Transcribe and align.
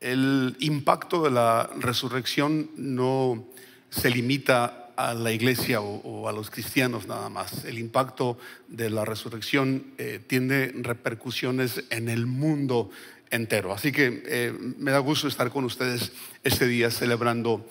El 0.00 0.56
impacto 0.60 1.22
de 1.22 1.30
la 1.30 1.70
resurrección 1.78 2.70
no 2.76 3.46
se 3.90 4.10
limita 4.10 4.92
a 4.96 5.14
la 5.14 5.32
iglesia 5.32 5.80
o, 5.80 6.28
a 6.28 6.32
los 6.32 6.50
cristianos 6.50 7.06
nada 7.06 7.28
más. 7.28 7.64
El 7.64 7.78
impacto 7.78 8.38
de 8.68 8.90
la 8.90 9.04
resurrección 9.04 9.94
eh, 9.98 10.20
tiene 10.26 10.72
repercusiones 10.74 11.84
en 11.90 12.08
el 12.08 12.26
mundo 12.26 12.90
entero. 13.30 13.72
Así 13.72 13.92
que 13.92 14.22
eh, 14.26 14.52
me 14.78 14.90
da 14.90 14.98
gusto 14.98 15.28
estar 15.28 15.50
con 15.50 15.64
ustedes 15.64 16.12
este 16.44 16.66
día 16.66 16.90
celebrando 16.90 17.66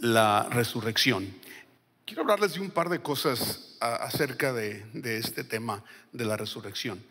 la 0.00 0.48
resurrección. 0.50 1.28
Quiero 2.06 2.22
hablarles 2.22 2.54
de 2.54 2.60
un 2.60 2.70
par 2.70 2.88
de 2.88 3.00
cosas 3.00 3.76
acerca 3.80 4.52
de, 4.52 4.84
este 5.04 5.44
tema 5.44 5.84
de 6.12 6.24
la 6.24 6.36
resurrección. 6.36 7.02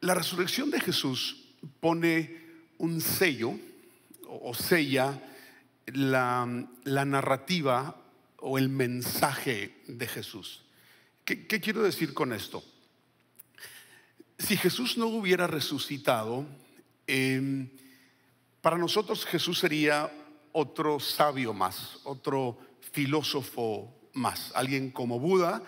La 0.00 0.14
resurrección 0.14 0.70
de 0.70 0.80
Jesús 0.80 1.44
pone 1.80 2.39
un 2.80 3.00
sello 3.00 3.54
o 4.26 4.54
sella 4.54 5.20
la, 5.92 6.46
narrativa 7.04 7.96
o 8.38 8.58
el 8.58 8.68
mensaje 8.68 9.82
de 9.86 10.06
Jesús. 10.06 10.62
¿Qué, 11.24 11.46
quiero 11.46 11.82
decir 11.82 12.14
con 12.14 12.32
esto? 12.32 12.64
Si 14.38 14.56
Jesús 14.56 14.96
no 14.96 15.06
hubiera 15.06 15.46
resucitado, 15.46 16.46
em, 17.06 17.68
para 18.62 18.78
nosotros 18.78 19.26
Jesús 19.26 19.58
sería 19.58 20.10
otro 20.52 20.98
sabio 20.98 21.52
más, 21.52 22.00
otro 22.04 22.58
filósofo 22.80 23.94
más, 24.14 24.52
alguien 24.54 24.90
como 24.90 25.20
Buda 25.20 25.62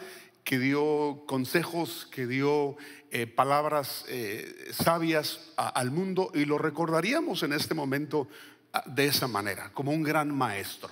que 0.45 0.59
dio 0.59 1.23
consejos, 1.27 2.09
que 2.11 2.27
dio 2.27 2.77
eh, 3.15 3.27
palabras 3.27 4.07
eh, 4.09 4.71
sabias 4.73 5.53
al 5.57 5.91
mundo 5.91 6.31
y 6.33 6.47
lo 6.47 6.57
recordaríamos 6.57 7.43
en 7.43 7.53
este 7.53 7.75
momento 7.75 8.27
ah, 8.73 8.83
de 8.87 9.05
esa 9.05 9.29
manera, 9.29 9.71
como 9.75 9.93
un 9.93 10.03
gran 10.03 10.35
maestro. 10.35 10.89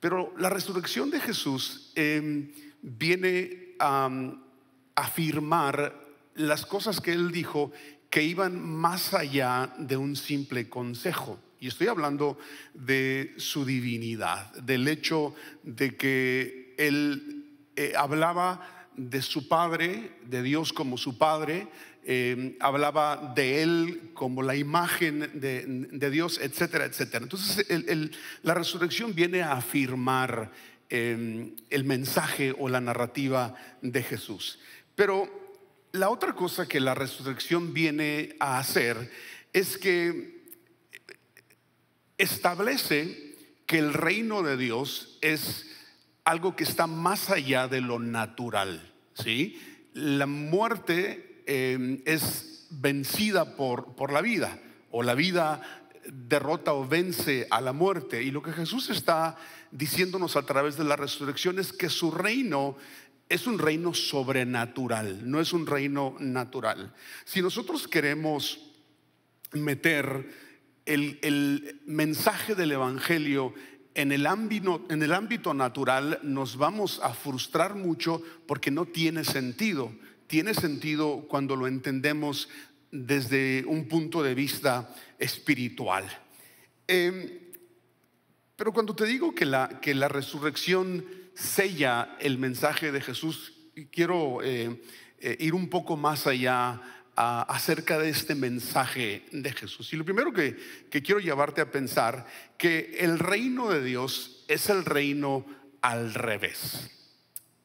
Pero 0.00 0.32
la 0.38 0.48
resurrección 0.48 1.10
de 1.10 1.20
Jesús 1.20 1.92
em, 1.96 2.50
viene 2.80 3.74
a 3.78 4.08
afirmar 4.94 5.94
las 6.34 6.64
cosas 6.64 7.02
que 7.02 7.12
él 7.12 7.30
dijo 7.30 7.72
que 8.08 8.22
iban 8.22 8.58
más 8.58 9.12
allá 9.12 9.74
de 9.76 9.98
un 9.98 10.16
simple 10.16 10.70
consejo. 10.70 11.38
Y 11.60 11.66
estoy 11.66 11.88
hablando 11.88 12.38
de 12.72 13.34
su 13.36 13.66
divinidad, 13.66 14.50
del 14.62 14.88
hecho 14.88 15.34
de 15.62 15.94
que 15.94 16.74
él 16.78 17.44
eh, 17.76 17.92
hablaba 17.98 18.77
de 18.98 19.22
su 19.22 19.48
Padre, 19.48 20.12
de 20.26 20.42
Dios 20.42 20.72
como 20.72 20.98
su 20.98 21.16
Padre, 21.16 21.68
eh, 22.04 22.56
hablaba 22.60 23.32
de 23.34 23.62
Él 23.62 24.10
como 24.12 24.42
la 24.42 24.56
imagen 24.56 25.30
de, 25.40 26.10
Dios, 26.10 26.40
etcétera, 26.42 26.84
etcétera. 26.84 27.22
Entonces 27.22 27.66
la 28.42 28.54
resurrección 28.54 29.14
viene 29.14 29.42
a 29.42 29.52
afirmar 29.52 30.50
em, 30.88 31.54
el 31.70 31.84
mensaje 31.84 32.54
o 32.58 32.68
la 32.68 32.80
narrativa 32.80 33.54
de 33.82 34.02
Jesús. 34.02 34.58
Pero 34.94 35.28
la 35.92 36.10
otra 36.10 36.34
cosa 36.34 36.66
que 36.66 36.80
la 36.80 36.94
resurrección 36.94 37.72
viene 37.72 38.36
a 38.40 38.58
hacer 38.58 39.10
es 39.52 39.78
que 39.78 40.38
establece 42.16 43.36
que 43.66 43.78
el 43.78 43.92
reino 43.92 44.42
de 44.42 44.56
Dios 44.56 45.18
es 45.20 45.67
algo 46.28 46.54
que 46.54 46.64
está 46.64 46.86
más 46.86 47.30
allá 47.30 47.68
de 47.68 47.80
lo 47.80 47.98
natural. 47.98 48.92
¿sí? 49.14 49.58
La 49.94 50.26
muerte 50.26 51.42
em, 51.46 52.02
es 52.04 52.66
vencida 52.70 53.56
por, 53.56 53.94
por 53.94 54.12
la 54.12 54.20
vida, 54.20 54.58
o 54.90 55.02
la 55.02 55.14
vida 55.14 55.62
derrota 56.04 56.74
o 56.74 56.86
vence 56.86 57.46
a 57.50 57.62
la 57.62 57.72
muerte. 57.72 58.22
Y 58.22 58.30
lo 58.30 58.42
que 58.42 58.52
Jesús 58.52 58.90
está 58.90 59.36
diciéndonos 59.70 60.36
a 60.36 60.42
través 60.42 60.76
de 60.76 60.84
la 60.84 60.96
resurrección 60.96 61.58
es 61.58 61.72
que 61.72 61.88
su 61.88 62.10
reino 62.10 62.76
es 63.30 63.46
un 63.46 63.58
reino 63.58 63.94
sobrenatural, 63.94 65.30
no 65.30 65.40
es 65.40 65.54
un 65.54 65.66
reino 65.66 66.14
natural. 66.18 66.94
Si 67.24 67.40
nosotros 67.40 67.88
queremos 67.88 68.60
meter 69.52 70.28
el, 70.84 71.80
mensaje 71.86 72.54
del 72.54 72.72
Evangelio 72.72 73.54
en 73.98 74.12
el, 74.12 74.26
ámbito, 74.26 75.54
natural 75.54 76.20
nos 76.22 76.56
vamos 76.56 77.00
a 77.02 77.12
frustrar 77.12 77.74
mucho 77.74 78.22
porque 78.46 78.70
no 78.70 78.86
tiene 78.86 79.24
sentido. 79.24 79.92
Tiene 80.28 80.54
sentido 80.54 81.26
cuando 81.28 81.56
lo 81.56 81.66
entendemos 81.66 82.48
desde 82.92 83.64
un 83.66 83.88
punto 83.88 84.22
de 84.22 84.36
vista 84.36 84.94
espiritual. 85.18 86.04
Em, 86.86 87.28
pero 88.54 88.72
cuando 88.72 88.94
te 88.94 89.04
digo 89.04 89.34
que 89.34 89.44
la, 89.44 89.80
que 89.80 89.96
la 89.96 90.06
resurrección 90.06 91.04
sella 91.34 92.16
el 92.20 92.38
mensaje 92.38 92.92
de 92.92 93.00
Jesús, 93.00 93.52
quiero 93.90 94.44
eh, 94.44 94.80
eh, 95.18 95.36
ir 95.40 95.54
un 95.54 95.68
poco 95.68 95.96
más 95.96 96.28
allá 96.28 96.80
acerca 97.20 97.98
de 97.98 98.10
este 98.10 98.36
mensaje 98.36 99.24
de 99.32 99.52
Jesús. 99.52 99.92
Y 99.92 99.96
lo 99.96 100.04
primero 100.04 100.32
que, 100.32 100.56
quiero 100.88 101.18
llevarte 101.18 101.60
a 101.60 101.70
pensar, 101.70 102.26
que 102.56 102.96
el 103.00 103.18
reino 103.18 103.68
de 103.68 103.82
Dios 103.82 104.44
es 104.46 104.70
el 104.70 104.84
reino 104.84 105.44
al 105.80 106.14
revés. 106.14 106.90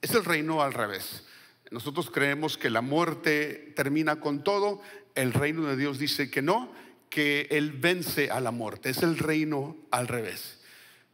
Es 0.01 0.11
el 0.11 0.25
reino 0.25 0.63
al 0.63 0.73
revés. 0.73 1.23
Nosotros 1.69 2.09
creemos 2.09 2.57
que 2.57 2.71
la 2.71 2.81
muerte 2.81 3.73
termina 3.75 4.19
con 4.19 4.43
todo, 4.43 4.81
el 5.13 5.33
reino 5.33 5.67
de 5.67 5.77
Dios 5.77 5.99
dice 5.99 6.31
que 6.31 6.41
no, 6.41 6.73
que 7.11 7.47
Él 7.51 7.73
vence 7.73 8.31
a 8.31 8.39
la 8.39 8.49
muerte, 8.49 8.89
es 8.89 9.03
el 9.03 9.19
reino 9.19 9.77
al 9.91 10.07
revés. 10.07 10.61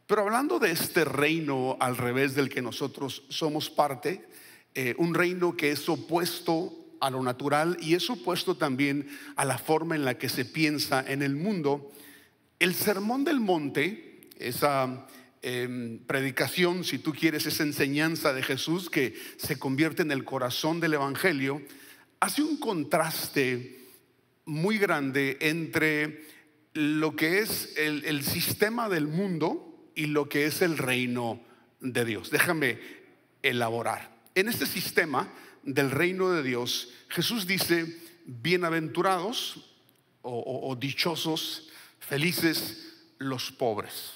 Pero 0.06 0.22
hablando 0.22 0.58
de 0.58 0.70
este 0.70 1.04
reino 1.04 1.76
al 1.78 1.98
revés 1.98 2.34
del 2.34 2.48
que 2.48 2.62
nosotros 2.62 3.22
somos 3.28 3.68
parte, 3.68 4.26
eh, 4.74 4.94
un 4.96 5.14
reino 5.14 5.56
que 5.56 5.72
es 5.72 5.88
opuesto 5.88 6.79
a 7.00 7.10
lo 7.10 7.22
natural 7.22 7.76
y 7.80 7.94
es 7.94 8.08
opuesto 8.10 8.56
también 8.56 9.08
a 9.36 9.44
la 9.44 9.58
forma 9.58 9.96
en 9.96 10.04
la 10.04 10.18
que 10.18 10.28
se 10.28 10.44
piensa 10.44 11.04
en 11.06 11.22
el 11.22 11.34
mundo. 11.34 11.90
El 12.58 12.74
sermón 12.74 13.24
del 13.24 13.40
monte, 13.40 14.20
esa 14.38 15.06
em, 15.42 15.98
predicación, 16.06 16.84
si 16.84 16.98
tú 16.98 17.12
quieres, 17.12 17.46
esa 17.46 17.62
enseñanza 17.62 18.32
de 18.32 18.42
Jesús 18.42 18.90
que 18.90 19.14
se 19.38 19.58
convierte 19.58 20.02
en 20.02 20.12
el 20.12 20.24
corazón 20.24 20.80
del 20.80 20.94
Evangelio, 20.94 21.62
hace 22.20 22.42
un 22.42 22.58
contraste 22.58 23.78
muy 24.44 24.78
grande 24.78 25.38
entre 25.40 26.24
lo 26.74 27.16
que 27.16 27.40
es 27.40 27.74
el, 27.76 28.04
el 28.04 28.22
sistema 28.22 28.88
del 28.88 29.06
mundo 29.06 29.90
y 29.94 30.06
lo 30.06 30.28
que 30.28 30.46
es 30.46 30.62
el 30.62 30.78
reino 30.78 31.40
de 31.80 32.04
Dios. 32.04 32.30
Déjame 32.30 32.78
elaborar. 33.42 34.10
En 34.34 34.48
este 34.48 34.66
sistema, 34.66 35.28
del 35.62 35.90
reino 35.90 36.30
de 36.30 36.42
Dios, 36.42 36.88
Jesús 37.08 37.46
dice, 37.46 37.98
bienaventurados 38.26 39.66
o, 40.22 40.76
dichosos, 40.78 41.68
felices 41.98 43.06
los 43.18 43.50
pobres. 43.50 44.12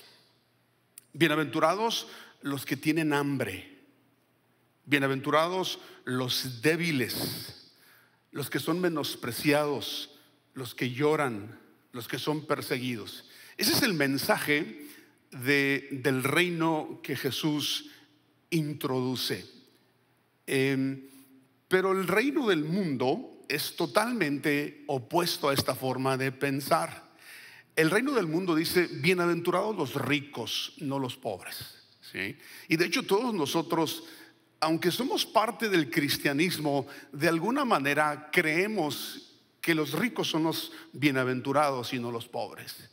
Bienaventurados 1.12 2.08
los 2.42 2.64
que 2.66 2.76
tienen 2.76 3.12
hambre. 3.12 3.70
Bienaventurados 4.84 5.78
los 6.04 6.60
débiles, 6.60 7.72
los 8.32 8.50
que 8.50 8.58
son 8.58 8.80
menospreciados, 8.80 10.10
los 10.52 10.74
que 10.74 10.90
lloran, 10.90 11.58
los 11.92 12.06
que 12.06 12.18
son 12.18 12.46
perseguidos. 12.46 13.24
Ese 13.56 13.72
es 13.72 13.82
el 13.82 13.94
mensaje 13.94 14.88
del 15.30 16.22
reino 16.22 17.00
que 17.02 17.16
Jesús 17.16 17.90
introduce. 18.50 19.46
Em, 20.46 21.08
pero 21.74 21.90
el 21.90 22.06
reino 22.06 22.46
del 22.46 22.64
mundo 22.64 23.42
es 23.48 23.74
totalmente 23.74 24.84
opuesto 24.86 25.48
a 25.48 25.54
esta 25.54 25.74
forma 25.74 26.16
de 26.16 26.30
pensar. 26.30 27.10
El 27.74 27.90
reino 27.90 28.12
del 28.12 28.28
mundo 28.28 28.54
dice, 28.54 28.86
bienaventurados 28.86 29.74
los 29.74 29.94
ricos, 29.96 30.74
no 30.78 31.00
los 31.00 31.16
pobres. 31.16 31.74
¿sí? 32.00 32.36
Y 32.68 32.76
de 32.76 32.86
hecho 32.86 33.02
todos 33.02 33.34
nosotros, 33.34 34.04
aunque 34.60 34.92
somos 34.92 35.26
parte 35.26 35.68
del 35.68 35.90
cristianismo, 35.90 36.86
de 37.10 37.26
alguna 37.26 37.64
manera 37.64 38.30
creemos 38.30 39.34
que 39.60 39.74
los 39.74 39.94
ricos 39.94 40.28
son 40.28 40.44
los 40.44 40.70
bienaventurados 40.92 41.92
y 41.92 41.98
no 41.98 42.12
los 42.12 42.28
pobres. 42.28 42.88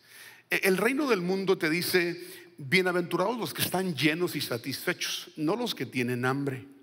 E, 0.50 0.62
el 0.64 0.78
reino 0.78 1.08
del 1.08 1.22
mundo 1.22 1.56
te 1.56 1.70
dice, 1.70 2.20
bienaventurados 2.58 3.38
los 3.38 3.54
que 3.54 3.62
están 3.62 3.94
llenos 3.94 4.36
y 4.36 4.42
satisfechos, 4.42 5.30
no 5.36 5.56
los 5.56 5.76
que 5.76 5.86
tienen 5.86 6.26
hambre. 6.26 6.81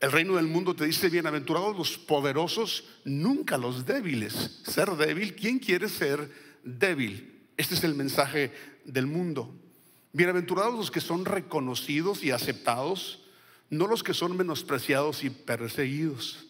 El 0.00 0.12
reino 0.12 0.36
del 0.36 0.46
mundo 0.46 0.74
te 0.74 0.86
dice, 0.86 1.10
bienaventurados 1.10 1.76
los 1.76 1.98
poderosos, 1.98 2.84
nunca 3.04 3.58
los 3.58 3.84
débiles. 3.84 4.62
Ser 4.64 4.88
débil, 4.96 5.36
¿quién 5.36 5.58
quiere 5.58 5.90
ser 5.90 6.30
débil? 6.64 7.38
Este 7.58 7.74
es 7.74 7.84
el 7.84 7.94
mensaje 7.94 8.50
del 8.86 9.06
mundo. 9.06 9.54
Bienaventurados 10.14 10.74
los 10.74 10.90
que 10.90 11.02
son 11.02 11.26
reconocidos 11.26 12.24
y 12.24 12.30
aceptados, 12.30 13.26
no 13.68 13.86
los 13.86 14.02
que 14.02 14.14
son 14.14 14.38
menospreciados 14.38 15.22
y 15.22 15.28
perseguidos. 15.28 16.46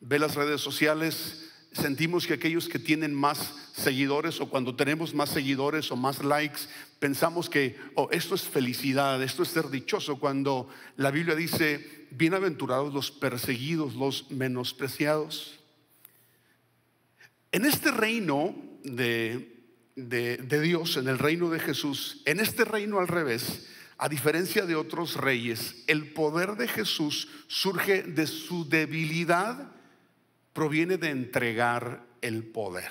Ve 0.00 0.18
las 0.18 0.34
redes 0.34 0.60
sociales 0.60 1.51
sentimos 1.72 2.26
que 2.26 2.34
aquellos 2.34 2.68
que 2.68 2.78
tienen 2.78 3.14
más 3.14 3.54
seguidores 3.74 4.40
o 4.40 4.48
cuando 4.48 4.76
tenemos 4.76 5.14
más 5.14 5.30
seguidores 5.30 5.90
o 5.90 5.96
más 5.96 6.22
likes, 6.22 6.60
pensamos 6.98 7.48
que 7.48 7.76
oh, 7.94 8.08
esto 8.12 8.34
es 8.34 8.42
felicidad, 8.42 9.22
esto 9.22 9.42
es 9.42 9.48
ser 9.48 9.70
dichoso, 9.70 10.18
cuando 10.18 10.68
la 10.96 11.10
Biblia 11.10 11.34
dice, 11.34 12.06
bienaventurados 12.10 12.92
los 12.92 13.10
perseguidos, 13.10 13.94
los 13.94 14.30
menospreciados. 14.30 15.58
En 17.50 17.64
este 17.64 17.90
reino 17.90 18.54
de, 18.84 19.64
de 19.96 20.60
Dios, 20.60 20.96
en 20.96 21.08
el 21.08 21.18
reino 21.18 21.50
de 21.50 21.60
Jesús, 21.60 22.22
en 22.24 22.40
este 22.40 22.64
reino 22.64 22.98
al 22.98 23.08
revés, 23.08 23.68
a 23.98 24.08
diferencia 24.08 24.66
de 24.66 24.74
otros 24.74 25.16
reyes, 25.16 25.84
el 25.86 26.12
poder 26.12 26.56
de 26.56 26.66
Jesús 26.66 27.28
surge 27.46 28.02
de 28.02 28.26
su 28.26 28.68
debilidad 28.68 29.70
proviene 30.52 30.96
de 30.96 31.10
entregar 31.10 32.06
el 32.20 32.44
poder. 32.44 32.90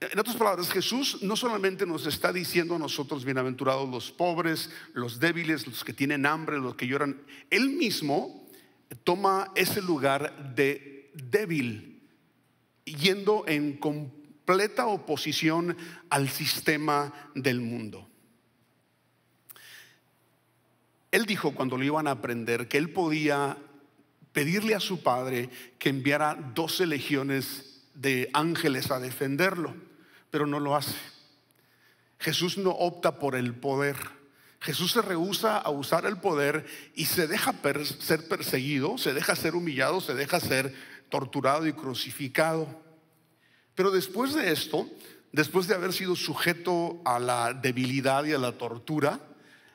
En 0.00 0.18
otras 0.18 0.36
palabras, 0.36 0.70
Jesús 0.70 1.22
no 1.22 1.34
solamente 1.34 1.84
nos 1.84 2.06
está 2.06 2.32
diciendo 2.32 2.76
a 2.76 2.78
nosotros, 2.78 3.24
bienaventurados 3.24 3.88
los 3.88 4.12
pobres, 4.12 4.70
los 4.94 5.18
débiles, 5.18 5.66
los 5.66 5.82
que 5.82 5.92
tienen 5.92 6.24
hambre, 6.24 6.58
los 6.58 6.76
que 6.76 6.86
lloran, 6.86 7.20
Él 7.50 7.70
mismo 7.70 8.46
toma 9.02 9.50
ese 9.56 9.82
lugar 9.82 10.54
de 10.54 11.10
débil, 11.14 12.00
yendo 12.84 13.44
en 13.48 13.76
completa 13.78 14.86
oposición 14.86 15.76
al 16.10 16.28
sistema 16.28 17.12
del 17.34 17.60
mundo. 17.60 18.08
Él 21.10 21.26
dijo 21.26 21.54
cuando 21.54 21.76
lo 21.76 21.84
iban 21.84 22.06
a 22.06 22.12
aprender 22.12 22.68
que 22.68 22.78
él 22.78 22.90
podía 22.90 23.56
pedirle 24.32 24.74
a 24.74 24.80
su 24.80 25.02
padre 25.02 25.50
que 25.78 25.88
enviara 25.88 26.34
doce 26.54 26.86
legiones 26.86 27.82
de 27.94 28.30
ángeles 28.32 28.90
a 28.90 29.00
defenderlo, 29.00 29.74
pero 30.30 30.46
no 30.46 30.60
lo 30.60 30.76
hace. 30.76 30.96
Jesús 32.18 32.58
no 32.58 32.70
opta 32.70 33.18
por 33.18 33.34
el 33.34 33.54
poder. 33.54 33.96
Jesús 34.60 34.92
se 34.92 35.02
rehúsa 35.02 35.56
a 35.56 35.70
usar 35.70 36.04
el 36.04 36.18
poder 36.18 36.66
y 36.94 37.06
se 37.06 37.28
deja 37.28 37.54
ser 38.00 38.28
perseguido, 38.28 38.98
se 38.98 39.14
deja 39.14 39.36
ser 39.36 39.54
humillado, 39.54 40.00
se 40.00 40.14
deja 40.14 40.40
ser 40.40 40.74
torturado 41.10 41.66
y 41.66 41.72
crucificado. 41.72 42.82
Pero 43.74 43.92
después 43.92 44.34
de 44.34 44.50
esto, 44.52 44.88
después 45.32 45.68
de 45.68 45.74
haber 45.74 45.92
sido 45.92 46.16
sujeto 46.16 47.00
a 47.04 47.20
la 47.20 47.54
debilidad 47.54 48.24
y 48.24 48.32
a 48.32 48.38
la 48.38 48.58
tortura, 48.58 49.20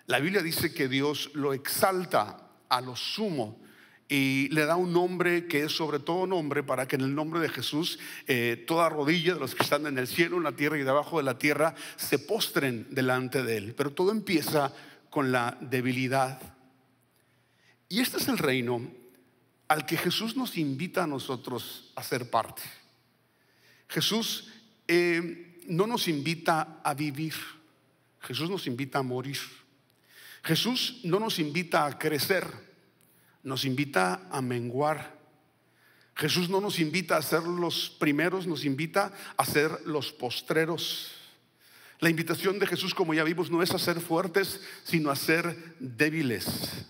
la 0.06 0.20
Biblia 0.20 0.42
dice 0.42 0.74
que 0.74 0.90
Dios 0.90 1.32
lo 1.34 1.54
exalta 1.54 2.50
a 2.68 2.82
lo 2.82 2.98
sumo 2.98 3.63
y 4.10 4.50
le 4.50 4.66
da 4.66 4.76
un 4.76 4.94
nombre 4.94 5.48
que 5.48 5.64
es 5.64 5.72
sobre 5.72 6.00
todo 6.00 6.28
nombre 6.28 6.64
para 6.64 6.88
que 6.88 6.96
en 6.96 7.02
el 7.02 7.16
nombre 7.16 7.40
de 7.40 7.50
Jesús 7.50 8.00
eh, 8.28 8.64
toda 8.68 8.90
rodilla 8.90 9.34
de 9.34 9.40
los 9.40 9.56
que 9.56 9.64
están 9.64 9.86
en 9.88 9.98
el 9.98 10.08
cielo, 10.08 10.38
en 10.38 10.44
la 10.44 10.52
tierra 10.52 10.78
y 10.78 10.84
debajo 10.84 11.18
de 11.18 11.24
la 11.24 11.38
tierra 11.38 11.74
se 11.96 12.20
postren 12.20 12.88
delante 12.92 13.44
de 13.44 13.58
él. 13.58 13.74
Pero 13.76 13.92
todo 13.92 14.12
empieza 14.12 14.74
con 15.10 15.32
la 15.32 15.58
debilidad. 15.62 16.40
Y 17.90 18.02
este 18.02 18.18
es 18.18 18.28
el 18.28 18.38
reino 18.38 18.82
al 19.68 19.86
que 19.86 19.98
Jesús 19.98 20.36
nos 20.36 20.58
invita 20.58 21.04
a 21.04 21.08
nosotros 21.08 21.92
a 21.96 22.04
ser 22.04 22.30
parte. 22.30 22.62
Jesús 23.88 24.52
eh, 24.88 25.62
no 25.68 25.88
nos 25.88 26.08
invita 26.08 26.82
a 26.84 26.94
vivir, 26.94 27.34
Jesús 28.20 28.50
nos 28.50 28.68
invita 28.68 29.00
a 29.00 29.04
morir. 29.04 29.38
Jesús 30.44 31.00
no 31.04 31.20
nos 31.20 31.40
invita 31.40 31.86
a 31.86 31.98
crecer 31.98 32.73
nos 33.44 33.66
invita 33.66 34.28
a 34.32 34.42
menguar. 34.42 35.22
Jesús 36.16 36.50
no 36.50 36.62
nos 36.62 36.80
invita 36.80 37.18
a 37.18 37.22
ser 37.22 37.44
los 37.44 37.90
primeros, 37.90 38.48
nos 38.48 38.66
invita 38.66 39.14
a 39.36 39.46
ser 39.46 39.82
los 39.86 40.12
postreros. 40.12 41.12
La 42.00 42.10
invitación 42.10 42.60
de 42.60 42.68
Jesús, 42.68 42.94
como 42.94 43.14
ya 43.14 43.24
vimos, 43.24 43.50
no 43.50 43.64
es 43.64 43.72
a 43.72 43.80
ser 43.80 44.00
fuertes, 44.00 44.62
sino 44.84 45.10
a 45.10 45.16
ser 45.16 45.76
débiles. 45.80 46.86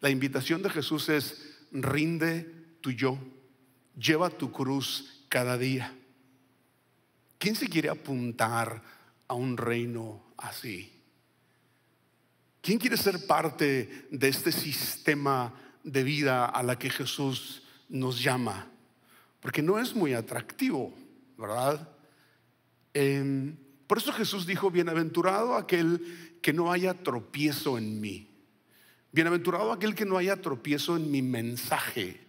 La 0.00 0.10
invitación 0.10 0.62
de 0.62 0.70
Jesús 0.70 1.08
es 1.08 1.56
rinde 1.72 2.42
tu 2.80 2.90
yo, 2.90 3.18
lleva 3.98 4.30
tu 4.30 4.52
cruz 4.52 5.24
cada 5.28 5.58
día. 5.58 5.92
¿Quién 7.38 7.56
se 7.56 7.68
quiere 7.68 7.88
apuntar 7.88 8.82
a 9.28 9.34
un 9.34 9.56
reino 9.56 10.22
así? 10.36 10.92
¿Quién 12.60 12.78
quiere 12.78 12.96
ser 12.96 13.26
parte 13.26 14.06
de 14.10 14.28
este 14.28 14.52
sistema 14.52 15.65
de 15.86 16.02
vida 16.02 16.44
a 16.44 16.62
la 16.64 16.78
que 16.78 16.90
Jesús 16.90 17.62
nos 17.88 18.20
llama, 18.22 18.66
porque 19.40 19.62
no 19.62 19.78
es 19.78 19.94
muy 19.94 20.14
atractivo, 20.14 20.92
¿verdad? 21.38 21.88
Em, 22.92 23.56
por 23.86 23.98
eso 23.98 24.12
Jesús 24.12 24.46
dijo, 24.46 24.70
bienaventurado 24.70 25.54
aquel 25.54 26.38
que 26.42 26.52
no 26.52 26.72
haya 26.72 26.92
tropiezo 26.92 27.78
en 27.78 28.00
mí, 28.00 28.28
bienaventurado 29.12 29.70
aquel 29.70 29.94
que 29.94 30.04
no 30.04 30.18
haya 30.18 30.42
tropiezo 30.42 30.96
en 30.96 31.08
mi 31.08 31.22
mensaje, 31.22 32.20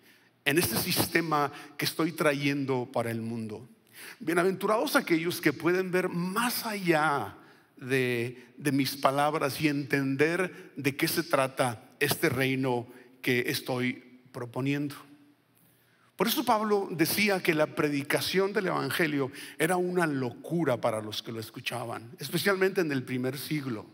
en 0.45 0.59
este 0.59 0.77
sistema 0.77 1.51
que 1.77 1.86
estoy 1.86 2.12
trayendo 2.12 2.88
para 2.94 3.09
el 3.09 3.21
mundo. 3.21 3.68
Bienaventurados 4.19 4.95
aquellos 4.95 5.42
que 5.42 5.51
pueden 5.51 5.89
ver 5.89 6.09
más 6.09 6.63
allá 6.63 7.36
de, 7.75 8.45
de 8.56 8.71
mis 8.71 8.95
palabras 8.95 9.59
y 9.59 9.68
entender 9.68 10.74
de 10.75 10.95
qué 10.95 11.07
se 11.07 11.24
trata 11.24 11.89
este 12.00 12.30
reino 12.30 12.88
que 13.27 13.44
estoy 13.51 14.21
proponiendo. 14.31 14.95
Por 16.15 16.29
eso 16.29 16.45
Pablo 16.45 16.88
decía 16.91 17.44
que 17.44 17.53
la 17.53 17.75
predicación 17.75 18.53
del 18.53 18.68
Evangelio 18.68 19.33
era 19.59 19.75
una 19.75 20.07
locura 20.07 20.79
para 20.79 21.01
los 21.01 21.21
que 21.21 21.33
lo 21.33 21.41
escuchaban, 21.41 22.09
especialmente 22.19 22.79
en 22.79 22.89
el 22.89 23.03
primer 23.03 23.38
siglo. 23.38 23.85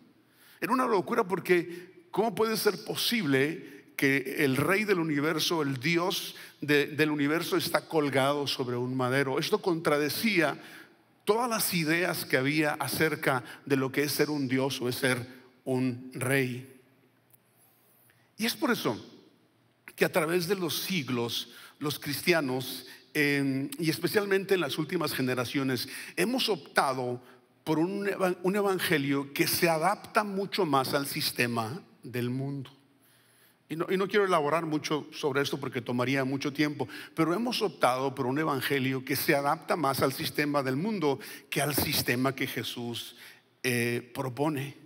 Era 0.62 0.72
una 0.72 0.86
locura 0.86 1.24
porque 1.24 2.06
¿cómo 2.12 2.36
puede 2.36 2.58
ser 2.58 2.86
posible 2.86 3.86
que 3.98 4.36
el 4.46 4.56
rey 4.56 4.84
del 4.84 5.00
universo, 5.00 5.64
el 5.64 5.78
Dios 5.78 6.36
del 6.62 7.10
universo 7.10 7.58
está 7.58 7.88
colgado 7.88 8.46
sobre 8.46 8.78
un 8.78 8.96
madero? 8.96 9.40
Esto 9.40 9.64
contradecía 9.64 10.62
todas 11.26 11.50
las 11.50 11.74
ideas 11.74 12.26
que 12.26 12.38
había 12.38 12.74
acerca 12.74 13.44
de 13.66 13.78
lo 13.78 13.92
que 13.92 14.04
es 14.04 14.12
ser 14.12 14.30
un 14.30 14.48
Dios 14.48 14.80
o 14.80 14.90
es 14.90 14.96
ser 14.98 15.26
un 15.66 16.12
rey. 16.14 16.70
Y 18.38 18.46
es 18.46 18.54
por 18.54 18.70
eso 18.70 19.10
que 19.96 20.06
a 20.06 20.12
través 20.12 20.48
de 20.48 20.56
los 20.56 20.82
siglos 20.82 21.50
los 21.80 22.00
cristianos, 22.00 22.86
y 23.14 23.90
especialmente 23.90 24.56
en 24.56 24.62
las 24.62 24.78
últimas 24.78 25.14
generaciones, 25.14 25.88
hemos 26.16 26.50
optado 26.50 27.22
por 27.64 27.80
un, 27.80 28.08
evangelio 28.56 29.34
que 29.34 29.48
se 29.48 29.70
adapta 29.70 30.24
mucho 30.24 30.66
más 30.66 30.94
al 30.94 31.08
sistema 31.08 31.82
del 32.02 32.30
mundo. 32.30 32.72
Y 33.70 33.76
no, 33.76 33.88
y 33.90 33.98
no, 33.98 34.08
quiero 34.08 34.26
elaborar 34.26 34.66
mucho 34.66 35.08
sobre 35.12 35.42
esto 35.42 35.60
porque 35.60 35.82
tomaría 35.82 36.26
mucho 36.26 36.52
tiempo, 36.52 36.88
pero 37.16 37.34
hemos 37.34 37.62
optado 37.62 38.14
por 38.14 38.26
un 38.26 38.38
evangelio 38.38 39.06
que 39.06 39.16
se 39.16 39.34
adapta 39.34 39.76
más 39.76 40.02
al 40.02 40.14
sistema 40.14 40.62
del 40.62 40.76
mundo 40.76 41.20
que 41.50 41.62
al 41.62 41.74
sistema 41.74 42.36
que 42.36 42.46
Jesús 42.46 43.16
eh, 43.64 44.12
propone. 44.14 44.83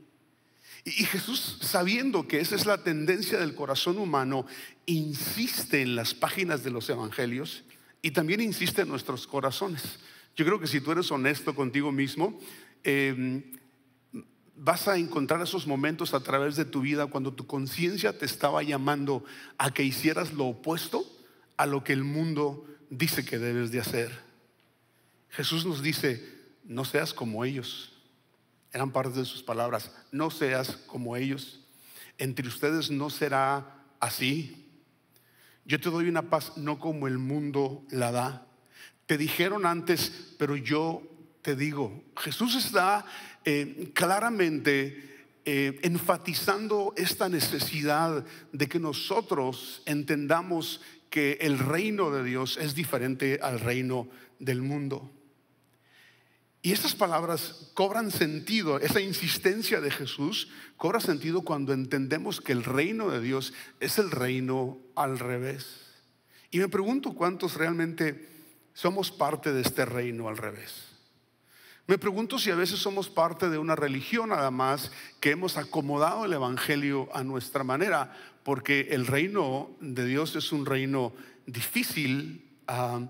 Y 0.87 1.03
Jesús, 1.03 1.57
sabiendo 1.59 2.29
que 2.29 2.39
esa 2.39 2.55
es 2.55 2.65
la 2.65 2.81
tendencia 2.81 3.37
del 3.37 3.55
corazón 3.55 3.97
humano, 3.97 4.45
insiste 4.85 5.81
en 5.81 5.97
las 5.97 6.13
páginas 6.13 6.63
de 6.63 6.71
los 6.71 6.89
evangelios 6.89 7.65
y 8.01 8.11
también 8.11 8.39
insiste 8.39 8.83
en 8.83 8.87
nuestros 8.87 9.27
corazones. 9.27 9.99
Yo 10.37 10.45
creo 10.45 10.61
que 10.61 10.67
si 10.67 10.79
tú 10.79 10.93
eres 10.93 11.11
honesto 11.11 11.53
contigo 11.53 11.91
mismo, 11.91 12.39
em, 12.85 13.43
vas 14.55 14.87
a 14.87 14.97
encontrar 14.97 15.41
esos 15.41 15.67
momentos 15.67 16.13
a 16.13 16.21
través 16.21 16.55
de 16.55 16.63
tu 16.63 16.79
vida 16.79 17.07
cuando 17.07 17.33
tu 17.33 17.45
conciencia 17.45 18.17
te 18.17 18.25
estaba 18.25 18.63
llamando 18.63 19.25
a 19.57 19.73
que 19.73 19.83
hicieras 19.83 20.31
lo 20.31 20.45
opuesto 20.45 21.05
a 21.57 21.65
lo 21.65 21.83
que 21.83 21.91
el 21.91 22.05
mundo 22.05 22.65
dice 22.89 23.25
que 23.25 23.39
debes 23.39 23.71
de 23.71 23.81
hacer. 23.81 24.21
Jesús 25.31 25.65
nos 25.65 25.81
dice, 25.81 26.25
no 26.63 26.85
seas 26.85 27.13
como 27.13 27.43
ellos 27.43 27.96
eran 28.77 28.91
parte 28.91 29.17
de 29.17 29.25
sus 29.25 29.41
palabras, 29.41 29.91
no 30.11 30.29
seas 30.29 30.77
como 30.85 31.15
ellos, 31.15 31.59
entre 32.19 32.47
ustedes 32.47 32.91
no 32.91 33.09
será 33.09 33.83
así. 33.99 34.69
Yo 35.65 35.79
te 35.79 35.89
doy 35.89 36.07
una 36.07 36.29
paz 36.29 36.57
no 36.57 36.79
como 36.79 37.07
el 37.07 37.17
mundo 37.17 37.83
la 37.89 38.11
da. 38.11 38.47
Te 39.07 39.17
dijeron 39.17 39.65
antes, 39.65 40.35
pero 40.37 40.55
yo 40.55 41.01
te 41.41 41.55
digo, 41.55 42.03
Jesús 42.17 42.55
está 42.55 43.03
eh, 43.45 43.91
claramente 43.95 45.25
eh, 45.43 45.79
enfatizando 45.81 46.93
esta 46.97 47.29
necesidad 47.29 48.25
de 48.51 48.67
que 48.67 48.79
nosotros 48.79 49.81
entendamos 49.85 50.81
que 51.09 51.39
el 51.41 51.57
reino 51.57 52.11
de 52.11 52.23
Dios 52.23 52.57
es 52.61 52.75
diferente 52.75 53.39
al 53.41 53.59
reino 53.59 54.07
del 54.37 54.61
mundo. 54.61 55.09
Y 56.67 56.73
estas 56.73 56.95
palabras 56.95 57.69
cobran 57.73 58.11
sentido, 58.11 58.77
esa 58.77 58.99
insistencia 58.99 59.79
de 59.79 59.89
Jesús 59.89 60.49
cobra 60.75 60.99
sentido 60.99 61.43
cuando 61.43 61.71
entendemos 61.71 62.41
que 62.41 62.51
el 62.51 62.65
reino 62.65 63.09
de 63.09 63.21
Dios 63.21 63.53
es 63.79 63.97
el 63.99 64.11
reino 64.11 64.77
al 64.93 65.17
revés. 65.17 65.65
Y 66.51 66.59
me 66.59 66.67
pregunto 66.67 67.13
cuántos 67.13 67.53
realmente 67.53 68.27
somos 68.73 69.11
parte 69.11 69.53
de 69.53 69.61
este 69.61 69.85
reino 69.85 70.27
al 70.27 70.35
revés. 70.35 70.89
Me 71.87 71.97
pregunto 71.97 72.37
si 72.37 72.51
a 72.51 72.55
veces 72.55 72.79
somos 72.79 73.07
parte 73.07 73.49
de 73.49 73.59
una 73.59 73.77
religión 73.77 74.27
nada 74.27 74.51
más 74.51 74.91
que 75.21 75.31
hemos 75.31 75.55
acomodado 75.55 76.25
el 76.25 76.33
Evangelio 76.33 77.07
a 77.13 77.23
nuestra 77.23 77.63
manera, 77.63 78.13
porque 78.43 78.89
el 78.91 79.07
reino 79.07 79.69
de 79.79 80.05
Dios 80.05 80.35
es 80.35 80.51
un 80.51 80.65
reino 80.65 81.13
difícil 81.45 82.45
ah, 82.67 83.07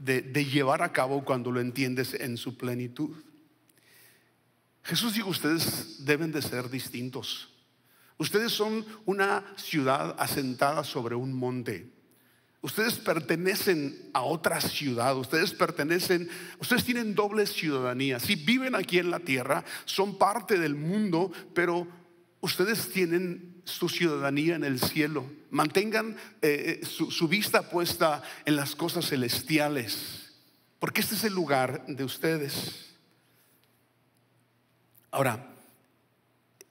de, 0.00 0.44
llevar 0.44 0.82
a 0.82 0.92
cabo 0.92 1.24
cuando 1.24 1.52
lo 1.52 1.60
entiendes 1.60 2.14
en 2.14 2.36
su 2.36 2.56
plenitud. 2.56 3.10
Jesús 4.82 5.14
dijo, 5.14 5.28
ustedes 5.28 6.04
deben 6.04 6.32
de 6.32 6.42
ser 6.42 6.70
distintos. 6.70 7.50
Ustedes 8.16 8.52
son 8.52 8.84
una 9.04 9.44
ciudad 9.56 10.16
asentada 10.18 10.84
sobre 10.84 11.14
un 11.14 11.32
monte. 11.32 11.90
Ustedes 12.62 12.98
pertenecen 12.98 14.10
a 14.12 14.22
otra 14.22 14.60
ciudad, 14.60 15.16
ustedes 15.16 15.52
pertenecen, 15.52 16.28
ustedes 16.58 16.84
tienen 16.84 17.14
doble 17.14 17.46
ciudadanía. 17.46 18.20
Si 18.20 18.34
viven 18.34 18.74
aquí 18.74 18.98
en 18.98 19.10
la 19.10 19.20
tierra, 19.20 19.64
son 19.86 20.18
parte 20.18 20.58
del 20.58 20.74
mundo, 20.74 21.32
pero 21.54 21.86
ustedes 22.40 22.90
tienen 22.90 23.59
su 23.64 23.88
ciudadanía 23.88 24.56
en 24.56 24.64
el 24.64 24.80
cielo. 24.80 25.24
Mantengan 25.50 26.16
eh, 26.42 26.80
eh, 26.82 26.86
su, 26.86 27.28
vista 27.28 27.68
puesta 27.70 28.22
en 28.44 28.56
las 28.56 28.74
cosas 28.74 29.08
celestiales, 29.08 30.32
porque 30.78 31.00
este 31.00 31.14
es 31.14 31.24
el 31.24 31.34
lugar 31.34 31.86
de 31.86 32.04
ustedes. 32.04 32.94
Ahora, 35.10 35.54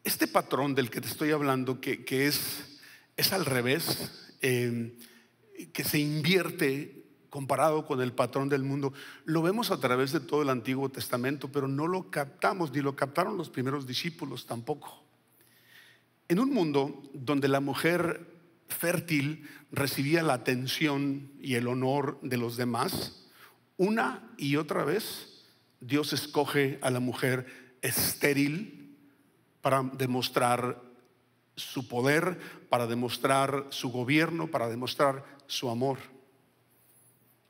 este 0.03 0.27
patrón 0.27 0.75
del 0.75 0.89
que 0.89 1.01
te 1.01 1.07
estoy 1.07 1.31
hablando, 1.31 1.81
que, 1.81 2.27
es, 2.27 2.79
es, 3.17 3.33
al 3.33 3.45
revés, 3.45 4.35
em, 4.41 4.93
que 5.73 5.83
se 5.83 5.99
invierte 5.99 7.03
comparado 7.29 7.85
con 7.85 8.01
el 8.01 8.13
patrón 8.13 8.49
del 8.49 8.63
mundo, 8.63 8.93
lo 9.25 9.41
vemos 9.41 9.71
a 9.71 9.79
través 9.79 10.11
de 10.11 10.19
todo 10.19 10.41
el 10.41 10.49
Antiguo 10.49 10.89
Testamento, 10.89 11.51
pero 11.51 11.67
no 11.67 11.87
lo 11.87 12.09
captamos, 12.09 12.71
ni 12.71 12.81
lo 12.81 12.95
captaron 12.95 13.37
los 13.37 13.49
primeros 13.49 13.85
discípulos 13.85 14.45
tampoco. 14.45 15.08
En 16.29 16.39
un 16.39 16.53
mundo 16.53 17.01
donde 17.13 17.47
la 17.47 17.59
mujer 17.59 18.27
fértil 18.67 19.49
recibía 19.71 20.21
la 20.21 20.35
atención 20.35 21.31
y 21.41 21.55
el 21.55 21.67
honor 21.67 22.19
de 22.21 22.37
los 22.37 22.55
demás, 22.55 23.27
una 23.77 24.31
y 24.37 24.55
otra 24.55 24.83
vez 24.85 25.47
Dios 25.79 26.13
escoge 26.13 26.77
a 26.83 26.91
la 26.91 26.99
mujer 26.99 27.77
estéril 27.81 28.95
para 29.61 29.81
demostrar 29.81 30.79
su 31.55 31.87
poder, 31.87 32.37
para 32.69 32.85
demostrar 32.85 33.65
su 33.69 33.89
gobierno, 33.89 34.51
para 34.51 34.69
demostrar 34.69 35.25
su 35.47 35.67
amor. 35.71 35.97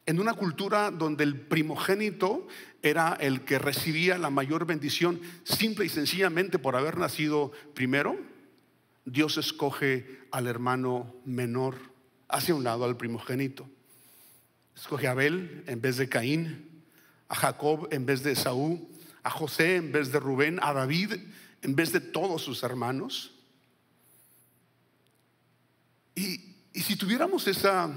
En 0.05 0.21
una 0.21 0.35
cultura 0.35 0.89
donde 0.89 1.25
el 1.25 1.37
primogénito 1.37 2.47
era 2.81 3.17
el 3.19 3.41
que 3.41 3.59
recibía 3.59 4.17
la 4.17 4.29
mayor 4.29 4.65
bendición, 4.65 5.19
simple 5.43 5.85
y 5.85 5.89
sencillamente 5.89 6.59
por 6.59 6.77
haber 6.77 6.97
nacido 6.97 7.51
primero, 7.73 8.17
Dios 9.11 9.37
escoge 9.37 10.19
al 10.31 10.45
hermano 10.45 11.15
menor 11.25 11.77
hacia 12.27 12.53
un 12.53 12.63
lado 12.63 12.85
al 12.85 12.95
primogénito. 12.95 13.67
Escoge 14.75 15.07
a 15.07 15.11
Abel 15.11 15.63
en 15.67 15.81
vez 15.81 15.97
de 15.97 16.07
Caín, 16.07 16.83
a 17.27 17.35
Jacob 17.35 17.87
en 17.91 18.05
vez 18.05 18.21
de 18.21 18.33
Esaú, 18.33 18.87
a 19.23 19.31
José 19.31 19.77
en 19.77 19.91
vez 19.91 20.11
de 20.11 20.19
Rubén, 20.19 20.59
a 20.61 20.73
David 20.73 21.13
en 21.61 21.75
vez 21.75 21.91
de 21.91 21.99
todos 21.99 22.43
sus 22.43 22.61
hermanos. 22.63 23.33
Y, 26.15 26.45
si 26.73 26.95
tuviéramos 26.95 27.47
esa, 27.47 27.91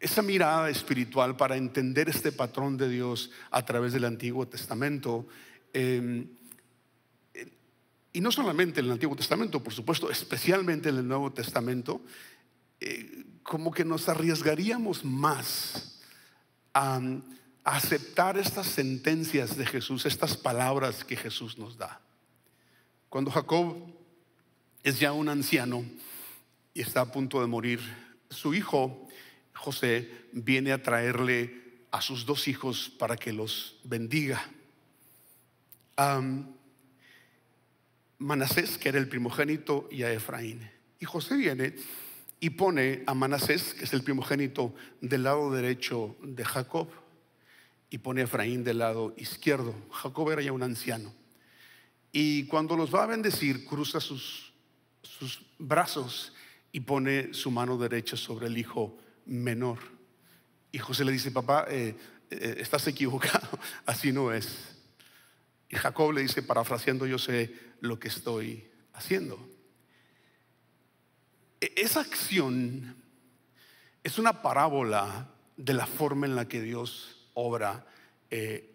esa 0.00 0.22
mirada 0.22 0.70
espiritual 0.70 1.36
para 1.36 1.56
entender 1.56 2.08
este 2.08 2.32
patrón 2.32 2.76
de 2.76 2.88
Dios 2.88 3.30
a 3.50 3.64
través 3.64 3.92
del 3.92 4.04
Antiguo 4.04 4.48
Testamento, 4.48 5.28
em, 5.72 6.28
y 8.12 8.20
no 8.20 8.30
solamente 8.30 8.80
en 8.80 8.86
el 8.86 8.92
Antiguo 8.92 9.16
Testamento, 9.16 9.62
por 9.62 9.72
supuesto, 9.72 10.10
especialmente 10.10 10.90
en 10.90 10.98
el 10.98 11.08
Nuevo 11.08 11.32
Testamento, 11.32 12.02
eh, 12.80 13.24
como 13.42 13.72
que 13.72 13.84
nos 13.84 14.08
arriesgaríamos 14.08 15.04
más 15.04 16.00
a 16.74 17.00
aceptar 17.64 18.36
estas 18.36 18.66
sentencias 18.66 19.56
de 19.56 19.66
Jesús, 19.66 20.04
estas 20.04 20.36
palabras 20.36 21.04
que 21.04 21.16
Jesús 21.16 21.58
nos 21.58 21.78
da. 21.78 22.00
Cuando 23.08 23.30
Jacob 23.30 23.76
es 24.82 24.98
ya 24.98 25.12
un 25.12 25.28
anciano 25.28 25.84
y 26.74 26.80
está 26.80 27.02
a 27.02 27.12
punto 27.12 27.40
de 27.40 27.46
morir, 27.46 27.80
su 28.30 28.54
hijo 28.54 29.08
José 29.54 30.10
viene 30.32 30.72
a 30.72 30.82
traerle 30.82 31.86
a 31.90 32.00
sus 32.00 32.26
dos 32.26 32.48
hijos 32.48 32.90
para 32.98 33.16
que 33.16 33.32
los 33.32 33.76
bendiga. 33.84 34.42
Manasés, 38.22 38.78
que 38.78 38.88
era 38.88 38.98
el 38.98 39.08
primogénito, 39.08 39.88
y 39.90 40.04
a 40.04 40.12
Efraín. 40.12 40.70
Y 41.00 41.04
José 41.04 41.36
viene 41.36 41.74
y 42.40 42.50
pone 42.50 43.02
a 43.06 43.14
Manasés, 43.14 43.74
que 43.74 43.84
es 43.84 43.92
el 43.92 44.02
primogénito, 44.02 44.74
del 45.00 45.24
lado 45.24 45.52
derecho 45.52 46.16
de 46.22 46.44
Jacob 46.44 46.88
y 47.90 47.98
pone 47.98 48.22
a 48.22 48.24
Efraín 48.24 48.64
del 48.64 48.78
lado 48.78 49.12
izquierdo. 49.16 49.74
Jacob 49.90 50.30
era 50.30 50.42
ya 50.42 50.52
un 50.52 50.62
anciano. 50.62 51.12
Y 52.10 52.44
cuando 52.44 52.76
los 52.76 52.94
va 52.94 53.04
a 53.04 53.06
bendecir, 53.06 53.64
cruza 53.64 54.00
sus, 54.00 54.52
brazos 55.58 56.32
y 56.72 56.80
pone 56.80 57.34
su 57.34 57.50
mano 57.50 57.76
derecha 57.76 58.16
sobre 58.16 58.46
el 58.46 58.56
hijo 58.56 58.98
menor. 59.26 59.78
Y 60.72 60.78
José 60.78 61.04
le 61.04 61.12
dice, 61.12 61.30
papá, 61.30 61.66
eh, 61.68 61.94
eh, 62.30 62.56
estás 62.58 62.86
equivocado, 62.86 63.46
así 63.86 64.10
no 64.10 64.32
es. 64.32 64.71
Y 65.72 65.76
Jacob 65.76 66.12
le 66.12 66.20
dice, 66.20 66.42
parafraseando, 66.42 67.06
yo 67.06 67.18
sé 67.18 67.50
lo 67.80 67.98
que 67.98 68.08
estoy 68.08 68.70
haciendo. 68.92 69.38
E, 71.60 71.72
esa 71.76 72.00
acción 72.00 72.94
es 74.04 74.18
una 74.18 74.42
parábola 74.42 75.30
de 75.56 75.72
la 75.72 75.86
forma 75.86 76.26
en 76.26 76.36
la 76.36 76.46
que 76.46 76.60
Dios 76.60 77.26
obra 77.32 77.86
eh, 78.30 78.68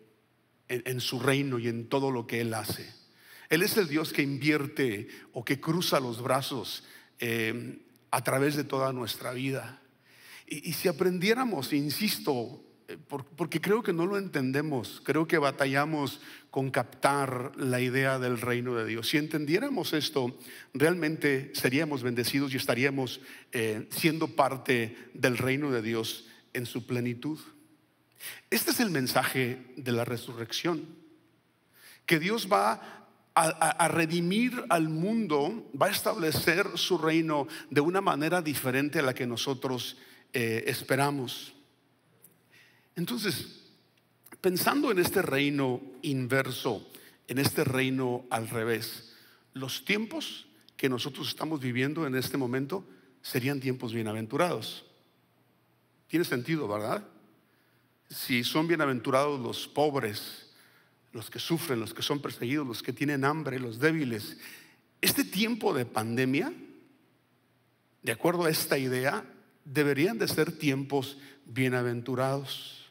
en, 0.67 0.99
su 0.99 1.19
reino 1.19 1.59
y 1.59 1.67
en 1.67 1.87
todo 1.87 2.09
lo 2.09 2.25
que 2.25 2.41
Él 2.41 2.51
hace. 2.55 2.91
Él 3.49 3.61
es 3.61 3.77
el 3.77 3.87
Dios 3.87 4.11
que 4.11 4.23
invierte 4.23 5.07
o 5.33 5.45
que 5.45 5.61
cruza 5.61 5.99
los 5.99 6.23
brazos 6.23 6.83
eh, 7.19 7.79
a 8.09 8.23
través 8.23 8.55
de 8.55 8.63
toda 8.63 8.91
nuestra 8.91 9.33
vida. 9.33 9.81
Y, 10.47 10.73
si 10.73 10.87
aprendiéramos, 10.87 11.73
insisto, 11.73 12.63
porque 13.35 13.59
creo 13.59 13.83
que 13.83 13.93
no 13.93 14.05
lo 14.05 14.17
entendemos, 14.17 15.01
creo 15.03 15.27
que 15.27 15.37
batallamos 15.37 16.21
con 16.49 16.71
captar 16.71 17.51
la 17.57 17.81
idea 17.81 18.17
del 18.19 18.39
reino 18.39 18.75
de 18.75 18.85
Dios. 18.85 19.09
Si 19.09 19.17
entendiéramos 19.17 19.93
esto, 19.93 20.37
realmente 20.73 21.51
seríamos 21.53 22.01
bendecidos 22.01 22.53
y 22.53 22.57
estaríamos 22.57 23.19
siendo 23.89 24.29
parte 24.29 24.97
del 25.13 25.37
reino 25.37 25.69
de 25.71 25.81
Dios 25.81 26.27
en 26.53 26.65
su 26.65 26.87
plenitud. 26.87 27.39
Este 28.49 28.71
es 28.71 28.79
el 28.79 28.89
mensaje 28.89 29.73
de 29.75 29.91
la 29.91 30.05
resurrección, 30.05 30.85
que 32.05 32.19
Dios 32.19 32.47
va 32.51 32.97
a, 33.35 33.87
redimir 33.89 34.65
al 34.69 34.89
mundo, 34.89 35.69
va 35.79 35.87
a 35.87 35.91
establecer 35.91 36.65
su 36.75 36.97
reino 36.97 37.47
de 37.69 37.81
una 37.81 38.01
manera 38.01 38.41
diferente 38.41 38.99
a 38.99 39.03
la 39.03 39.13
que 39.13 39.27
nosotros 39.27 39.97
eh, 40.33 40.63
esperamos. 40.65 41.53
Entonces, 42.97 43.61
pensando 44.41 44.91
en 44.91 44.99
este 44.99 45.21
reino 45.21 45.81
inverso, 46.01 46.85
en 47.29 47.37
este 47.37 47.63
reino 47.63 48.25
al 48.29 48.49
revés, 48.49 49.13
los 49.53 49.85
tiempos 49.85 50.47
que 50.75 50.89
nosotros 50.89 51.29
estamos 51.29 51.61
viviendo 51.61 52.05
en 52.05 52.15
este 52.15 52.37
momento 52.37 52.85
serían 53.21 53.61
tiempos 53.61 53.93
bienaventurados. 53.93 54.85
Tiene 56.09 56.25
sentido, 56.25 56.67
¿verdad? 56.67 57.07
si 58.09 58.43
son 58.43 58.67
bienaventurados 58.67 59.39
los 59.39 59.67
pobres, 59.67 60.47
los 61.11 61.29
que 61.29 61.39
sufren, 61.39 61.79
los 61.79 61.93
que 61.93 62.01
son 62.01 62.21
perseguidos, 62.21 62.67
los 62.67 62.83
que 62.83 62.93
tienen 62.93 63.25
hambre, 63.25 63.59
los 63.59 63.79
débiles. 63.79 64.37
Este 65.01 65.23
tiempo 65.23 65.73
de 65.73 65.85
pandemia, 65.85 66.53
de 68.01 68.11
acuerdo 68.11 68.45
a 68.45 68.49
esta 68.49 68.77
idea, 68.77 69.25
deberían 69.65 70.17
de 70.17 70.27
ser 70.27 70.51
tiempos 70.57 71.17
bienaventurados. 71.45 72.86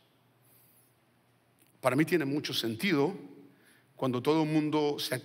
Para 1.86 1.94
mí 1.94 2.04
tiene 2.04 2.24
mucho 2.24 2.52
sentido 2.52 3.16
cuando 3.94 4.20
todo 4.20 4.42
el 4.42 4.48
mundo 4.48 4.96
se, 4.98 5.22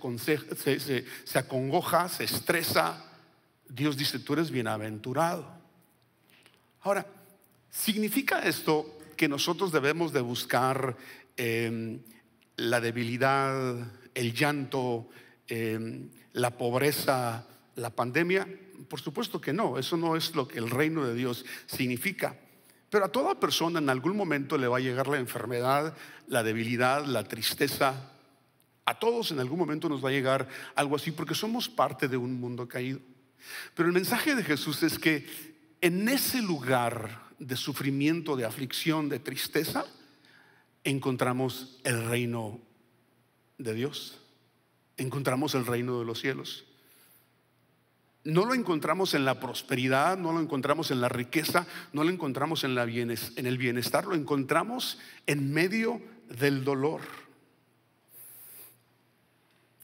se, 0.78 1.04
se 1.24 1.38
acongoja, 1.40 2.08
se 2.08 2.22
estresa. 2.22 3.04
Dios 3.68 3.96
dice, 3.96 4.20
tú 4.20 4.34
eres 4.34 4.52
bienaventurado. 4.52 5.44
Ahora, 6.82 7.04
¿significa 7.68 8.38
esto 8.46 8.96
que 9.16 9.26
nosotros 9.26 9.72
debemos 9.72 10.12
de 10.12 10.20
buscar 10.20 10.96
em, 11.36 12.00
la 12.54 12.80
debilidad, 12.80 13.78
el 14.14 14.32
llanto, 14.32 15.08
em, 15.48 16.10
la 16.32 16.56
pobreza, 16.56 17.44
la 17.74 17.90
pandemia? 17.90 18.46
Por 18.88 19.00
supuesto 19.00 19.40
que 19.40 19.52
no, 19.52 19.80
eso 19.80 19.96
no 19.96 20.14
es 20.14 20.36
lo 20.36 20.46
que 20.46 20.60
el 20.60 20.70
reino 20.70 21.04
de 21.04 21.14
Dios 21.14 21.44
significa. 21.66 22.36
Pero 22.92 23.06
a 23.06 23.08
toda 23.08 23.40
persona 23.40 23.78
en 23.78 23.88
algún 23.88 24.14
momento 24.14 24.58
le 24.58 24.68
va 24.68 24.76
a 24.76 24.80
llegar 24.80 25.08
la 25.08 25.16
enfermedad, 25.16 25.96
la 26.26 26.42
debilidad, 26.42 27.06
la 27.06 27.24
tristeza. 27.24 28.12
A 28.84 28.98
todos 28.98 29.30
en 29.30 29.40
algún 29.40 29.58
momento 29.58 29.88
nos 29.88 30.04
va 30.04 30.10
a 30.10 30.12
llegar 30.12 30.46
algo 30.74 30.96
así 30.96 31.10
porque 31.10 31.34
somos 31.34 31.70
parte 31.70 32.06
de 32.06 32.18
un 32.18 32.38
mundo 32.38 32.68
caído. 32.68 33.00
Pero 33.74 33.88
el 33.88 33.94
mensaje 33.94 34.34
de 34.34 34.44
Jesús 34.44 34.82
es 34.82 34.98
que 34.98 35.26
en 35.80 36.06
ese 36.06 36.42
lugar 36.42 37.22
de 37.38 37.56
sufrimiento, 37.56 38.36
de 38.36 38.44
aflicción, 38.44 39.08
de 39.08 39.20
tristeza, 39.20 39.86
encontramos 40.84 41.80
el 41.84 42.04
reino 42.10 42.60
de 43.56 43.72
Dios. 43.72 44.18
Encontramos 44.98 45.54
el 45.54 45.64
reino 45.64 45.98
de 45.98 46.04
los 46.04 46.20
cielos. 46.20 46.66
No 48.24 48.44
lo 48.44 48.54
encontramos 48.54 49.14
en 49.14 49.24
la 49.24 49.40
prosperidad, 49.40 50.16
no 50.16 50.32
lo 50.32 50.40
encontramos 50.40 50.90
en 50.92 51.00
la 51.00 51.08
riqueza, 51.08 51.66
no 51.92 52.04
lo 52.04 52.10
encontramos 52.10 52.62
en, 52.62 52.74
la 52.74 52.84
en 52.84 53.46
el 53.46 53.58
bienestar, 53.58 54.06
lo 54.06 54.14
encontramos 54.14 54.98
en 55.26 55.52
medio 55.52 56.00
del 56.28 56.62
dolor. 56.62 57.00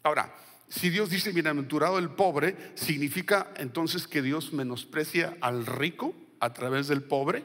Ahora, 0.04 0.32
si 0.68 0.90
Dios 0.90 1.10
dice 1.10 1.32
bienaventurado 1.32 1.98
el 1.98 2.10
pobre, 2.10 2.56
¿significa 2.74 3.52
entonces 3.56 4.06
que 4.06 4.22
Dios 4.22 4.52
menosprecia 4.52 5.36
al 5.40 5.66
rico 5.66 6.14
a 6.40 6.52
través 6.52 6.86
del 6.88 7.02
pobre? 7.02 7.44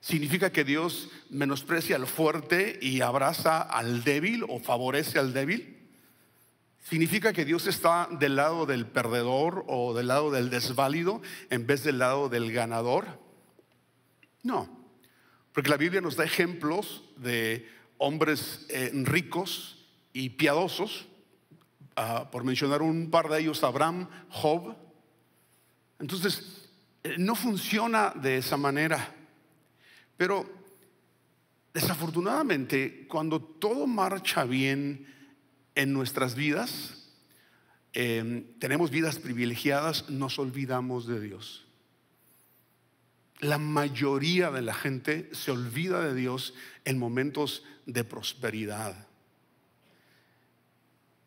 ¿Significa 0.00 0.52
que 0.52 0.64
Dios 0.64 1.08
menosprecia 1.30 1.96
al 1.96 2.06
fuerte 2.06 2.78
y 2.80 3.00
abraza 3.00 3.62
al 3.62 4.04
débil 4.04 4.44
o 4.48 4.60
favorece 4.60 5.18
al 5.18 5.32
débil? 5.32 5.83
¿Significa 6.84 7.32
que 7.32 7.46
Dios 7.46 7.66
está 7.66 8.08
del 8.10 8.36
lado 8.36 8.66
del 8.66 8.86
perdedor 8.86 9.64
o 9.68 9.94
del 9.94 10.08
lado 10.08 10.30
del 10.30 10.50
desválido 10.50 11.22
en 11.48 11.66
vez 11.66 11.82
del 11.82 11.98
lado 11.98 12.28
del 12.28 12.52
ganador? 12.52 13.18
No, 14.42 14.68
porque 15.54 15.70
la 15.70 15.78
Biblia 15.78 16.02
nos 16.02 16.16
da 16.16 16.24
ejemplos 16.24 17.02
de 17.16 17.66
hombres 17.96 18.66
eh, 18.68 18.90
ricos 19.04 19.86
y 20.12 20.28
piadosos, 20.30 21.06
ah, 21.96 22.28
por 22.30 22.44
mencionar 22.44 22.82
un 22.82 23.10
par 23.10 23.30
de 23.30 23.40
ellos, 23.40 23.64
Abraham, 23.64 24.06
Job. 24.28 24.76
Entonces, 25.98 26.68
eh, 27.02 27.14
no 27.16 27.34
funciona 27.34 28.12
de 28.14 28.36
esa 28.36 28.58
manera, 28.58 29.14
pero 30.18 30.44
desafortunadamente, 31.72 33.06
cuando 33.08 33.40
todo 33.40 33.86
marcha 33.86 34.44
bien, 34.44 35.06
en 35.74 35.92
nuestras 35.92 36.34
vidas, 36.34 37.08
em, 37.92 38.44
tenemos 38.58 38.90
vidas 38.90 39.18
privilegiadas, 39.18 40.08
nos 40.10 40.38
olvidamos 40.38 41.06
de 41.06 41.20
Dios. 41.20 41.66
La 43.40 43.58
mayoría 43.58 44.50
de 44.50 44.62
la 44.62 44.74
gente 44.74 45.28
se 45.32 45.50
olvida 45.50 46.00
de 46.00 46.14
Dios 46.14 46.54
en 46.84 46.98
momentos 46.98 47.64
de 47.86 48.04
prosperidad. 48.04 49.08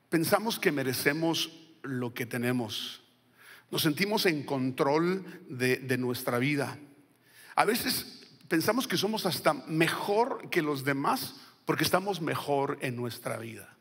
Pensamos 0.09 0.57
que 0.57 0.71
merecemos 0.71 1.51
lo 1.83 2.13
que 2.13 2.25
tenemos. 2.25 3.01
Nos 3.69 3.81
sentimos 3.81 4.25
en 4.25 4.43
control 4.43 5.25
de, 5.49 5.77
de 5.77 5.97
nuestra 5.97 6.39
vida. 6.39 6.79
A 7.55 7.65
veces 7.65 8.25
pensamos 8.47 8.87
que 8.87 8.97
somos 8.97 9.25
hasta 9.25 9.53
mejor 9.53 10.49
que 10.49 10.61
los 10.61 10.85
demás 10.85 11.35
porque 11.65 11.83
estamos 11.83 12.21
mejor 12.21 12.77
en 12.81 12.95
nuestra 12.95 13.37
vida. 13.37 13.76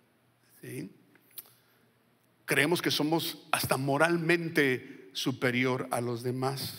Creemos 2.44 2.82
que 2.82 2.90
somos 2.90 3.46
hasta 3.50 3.76
moralmente 3.76 5.10
superior 5.12 5.88
a 5.90 6.00
los 6.00 6.22
demás. 6.22 6.74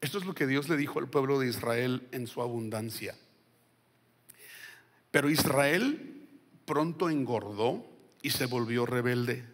Esto 0.00 0.18
es 0.18 0.24
lo 0.24 0.34
que 0.34 0.46
Dios 0.46 0.68
le 0.68 0.76
dijo 0.76 0.98
al 0.98 1.08
pueblo 1.08 1.40
de 1.40 1.48
Israel 1.48 2.06
en 2.12 2.26
su 2.26 2.40
abundancia. 2.40 3.16
Pero 5.10 5.30
Israel 5.30 6.28
pronto 6.64 7.10
engordó 7.10 7.84
y 8.22 8.30
se 8.30 8.46
volvió 8.46 8.86
rebelde. 8.86 9.44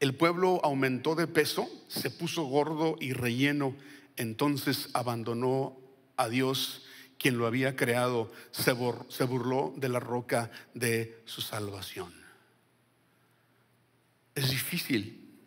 El 0.00 0.14
pueblo 0.14 0.60
aumentó 0.64 1.14
de 1.14 1.26
peso, 1.26 1.68
se 1.88 2.10
puso 2.10 2.44
gordo 2.44 2.96
y 3.00 3.12
relleno, 3.12 3.76
entonces 4.16 4.88
abandonó 4.92 5.78
a 6.16 6.28
Dios 6.28 6.86
quien 7.20 7.36
lo 7.36 7.46
había 7.46 7.76
creado, 7.76 8.32
se, 8.50 8.72
burló 8.72 9.74
de 9.76 9.90
la 9.90 10.00
roca 10.00 10.50
de 10.72 11.20
su 11.26 11.42
salvación. 11.42 12.14
Es 14.34 14.48
difícil 14.48 15.38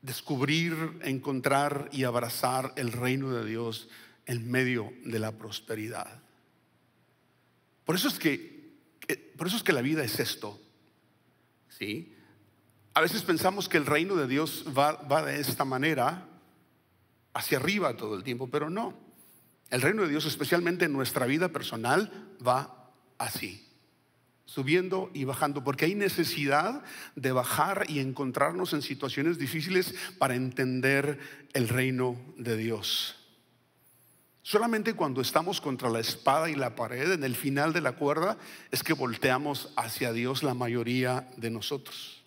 descubrir, 0.00 0.98
encontrar 1.02 1.88
y 1.92 2.02
abrazar 2.02 2.72
el 2.74 2.90
reino 2.90 3.30
de 3.30 3.48
Dios 3.48 3.88
en 4.26 4.50
medio 4.50 4.92
de 5.04 5.20
la 5.20 5.38
prosperidad. 5.38 6.20
Por 7.84 7.94
eso 7.94 8.08
es 8.08 8.18
que, 8.18 8.74
por 9.36 9.46
eso 9.46 9.56
es 9.56 9.62
que 9.62 9.72
la 9.72 9.82
vida 9.82 10.02
es 10.02 10.18
esto. 10.18 10.60
¿sí? 11.68 12.12
A 12.94 13.00
veces 13.00 13.22
pensamos 13.22 13.68
que 13.68 13.76
el 13.76 13.86
reino 13.86 14.16
de 14.16 14.26
Dios 14.26 14.64
va, 14.76 14.94
va 14.94 15.22
de 15.22 15.38
esta 15.38 15.64
manera, 15.64 16.26
hacia 17.34 17.58
arriba 17.58 17.96
todo 17.96 18.16
el 18.16 18.24
tiempo, 18.24 18.50
pero 18.50 18.68
no. 18.68 19.11
El 19.72 19.80
reino 19.80 20.02
de 20.02 20.10
Dios, 20.10 20.26
especialmente 20.26 20.84
en 20.84 20.92
nuestra 20.92 21.24
vida 21.24 21.48
personal, 21.48 22.12
va 22.46 22.92
así, 23.16 23.66
subiendo 24.44 25.10
y 25.14 25.24
bajando, 25.24 25.64
porque 25.64 25.86
hay 25.86 25.94
necesidad 25.94 26.84
de 27.16 27.32
bajar 27.32 27.86
y 27.88 27.98
encontrarnos 27.98 28.74
en 28.74 28.82
situaciones 28.82 29.38
difíciles 29.38 29.94
para 30.18 30.34
entender 30.34 31.18
el 31.54 31.70
reino 31.70 32.20
de 32.36 32.58
Dios. 32.58 33.16
Solamente 34.42 34.92
cuando 34.92 35.22
estamos 35.22 35.62
contra 35.62 35.88
la 35.88 36.00
espada 36.00 36.50
y 36.50 36.54
la 36.54 36.76
pared, 36.76 37.10
en 37.10 37.24
el 37.24 37.34
final 37.34 37.72
de 37.72 37.80
la 37.80 37.92
cuerda, 37.92 38.36
es 38.70 38.82
que 38.82 38.92
volteamos 38.92 39.72
hacia 39.76 40.12
Dios 40.12 40.42
la 40.42 40.52
mayoría 40.52 41.30
de 41.38 41.48
nosotros. 41.48 42.22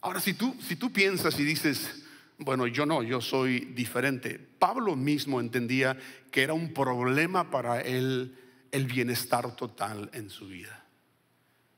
Ahora, 0.00 0.20
si 0.20 0.34
tú, 0.34 0.56
si 0.66 0.74
tú 0.74 0.92
piensas 0.92 1.38
y 1.38 1.44
dices, 1.44 2.01
bueno, 2.38 2.66
yo 2.66 2.86
no, 2.86 3.02
yo 3.02 3.20
soy 3.20 3.60
diferente. 3.60 4.38
Pablo 4.58 4.96
mismo 4.96 5.40
entendía 5.40 5.96
que 6.30 6.42
era 6.42 6.54
un 6.54 6.72
problema 6.72 7.50
para 7.50 7.80
él 7.80 8.36
el 8.70 8.86
bienestar 8.86 9.54
total 9.54 10.10
en 10.12 10.30
su 10.30 10.48
vida. 10.48 10.84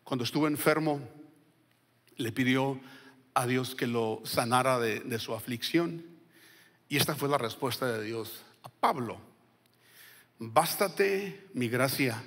Cuando 0.04 0.24
estuvo 0.24 0.46
enfermo, 0.46 1.00
le 2.16 2.32
pidió 2.32 2.80
a 3.34 3.46
Dios 3.46 3.74
que 3.74 3.86
lo 3.86 4.22
sanara 4.24 4.78
de, 4.78 5.00
de 5.00 5.18
su 5.18 5.34
aflicción. 5.34 6.04
Y 6.88 6.96
esta 6.96 7.14
fue 7.14 7.28
la 7.28 7.38
respuesta 7.38 7.90
de 7.92 8.04
Dios 8.04 8.44
a 8.62 8.68
Pablo. 8.68 9.18
Bástate 10.38 11.48
mi 11.54 11.68
gracia, 11.68 12.22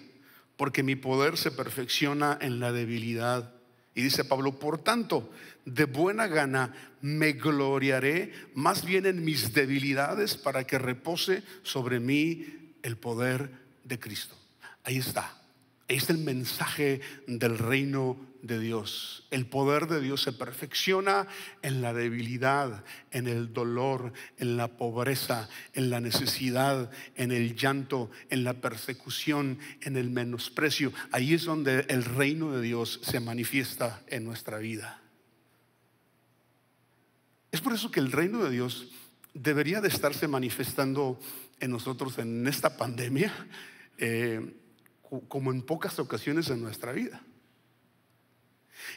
porque 0.55 0.83
mi 0.83 0.95
poder 0.95 1.37
se 1.37 1.51
perfecciona 1.51 2.37
en 2.41 2.59
la 2.59 2.71
debilidad. 2.71 3.53
Y 3.97 4.03
dice 4.03 4.23
Pablo, 4.23 4.59
por 4.59 4.77
tanto, 4.77 5.31
de 5.65 5.85
buena 5.85 6.27
gana 6.27 6.71
me 7.01 7.31
gloriaré 7.31 8.31
más 8.53 8.85
bien 8.85 9.07
en 9.07 9.25
mis 9.25 9.55
debilidades 9.55 10.37
para 10.37 10.67
que 10.67 10.77
repose 10.77 11.41
sobre 11.63 11.99
mí 11.99 12.75
el 12.83 12.95
poder 12.97 13.49
de 13.83 13.99
Cristo. 13.99 14.37
Ahí 14.83 14.97
está. 14.97 15.41
Ahí 15.89 15.95
está 15.95 16.13
el 16.13 16.19
mensaje 16.19 17.01
del 17.25 17.57
reino 17.57 18.17
de 18.41 18.59
Dios. 18.59 19.27
El 19.31 19.47
poder 19.47 19.87
de 19.87 20.01
Dios 20.01 20.21
se 20.21 20.33
perfecciona 20.33 21.27
en 21.61 21.81
la 21.81 21.93
debilidad, 21.93 22.83
en 23.11 23.27
el 23.27 23.53
dolor, 23.53 24.13
en 24.37 24.57
la 24.57 24.77
pobreza, 24.77 25.49
en 25.73 25.89
la 25.89 25.99
necesidad, 25.99 26.91
en 27.15 27.31
el 27.31 27.55
llanto, 27.55 28.09
en 28.29 28.43
la 28.43 28.55
persecución, 28.55 29.59
en 29.81 29.97
el 29.97 30.09
menosprecio. 30.09 30.93
Ahí 31.11 31.33
es 31.33 31.45
donde 31.45 31.85
el 31.89 32.03
reino 32.03 32.51
de 32.51 32.61
Dios 32.61 32.99
se 33.03 33.19
manifiesta 33.19 34.03
en 34.07 34.25
nuestra 34.25 34.57
vida. 34.57 35.01
Es 37.51 37.61
por 37.61 37.73
eso 37.73 37.91
que 37.91 37.99
el 37.99 38.11
reino 38.11 38.43
de 38.43 38.51
Dios 38.51 38.89
debería 39.33 39.81
de 39.81 39.87
estarse 39.87 40.27
manifestando 40.27 41.19
en 41.59 41.71
nosotros 41.71 42.17
en 42.17 42.47
esta 42.47 42.77
pandemia. 42.77 43.33
Eh, 43.97 44.53
como 45.27 45.51
en 45.51 45.61
pocas 45.61 45.99
ocasiones 45.99 46.49
en 46.49 46.61
nuestra 46.61 46.91
vida. 46.91 47.21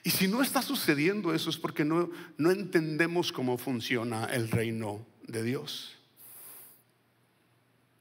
Y 0.02 0.10
si 0.10 0.28
no 0.28 0.42
está 0.42 0.62
sucediendo 0.62 1.34
eso 1.34 1.50
es 1.50 1.56
porque 1.56 1.84
no, 1.84 2.10
no 2.36 2.50
entendemos 2.50 3.32
cómo 3.32 3.58
funciona 3.58 4.24
el 4.26 4.50
reino 4.50 5.06
de 5.26 5.42
Dios. 5.42 5.96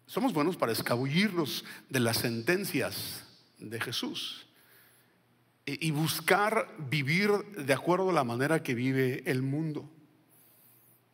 Somos 0.05 0.33
buenos 0.33 0.57
para 0.57 0.71
escabullirnos 0.71 1.65
de 1.89 1.99
las 1.99 2.17
sentencias 2.17 3.23
de 3.59 3.79
Jesús 3.79 4.47
y 5.65 5.91
buscar 5.91 6.73
vivir 6.89 7.31
de 7.55 7.73
acuerdo 7.73 8.09
a 8.09 8.13
la 8.13 8.23
manera 8.23 8.63
que 8.63 8.73
vive 8.73 9.21
el 9.25 9.43
mundo. 9.43 9.87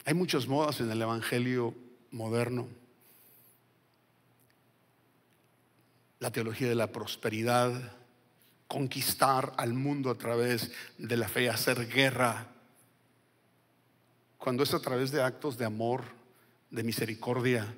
Hay 0.06 0.14
muchas 0.14 0.48
modas 0.48 0.80
en 0.80 0.90
el 0.90 1.02
Evangelio 1.02 1.76
moderno. 2.12 2.70
la 6.26 6.32
teología 6.32 6.68
de 6.68 6.74
la 6.74 6.92
prosperidad, 6.92 7.72
conquistar 8.68 9.54
al 9.58 9.74
mundo 9.74 10.10
a 10.10 10.16
través 10.16 10.72
de 10.98 11.18
la 11.18 11.28
fe, 11.28 11.50
hacer 11.50 11.88
guerra, 11.88 12.48
cuando 14.38 14.64
es 14.64 14.74
a 14.74 14.80
través 14.80 15.12
de 15.12 15.24
actos 15.24 15.58
de 15.58 15.66
amor, 15.66 16.04
de 16.70 16.84
misericordia, 16.84 17.74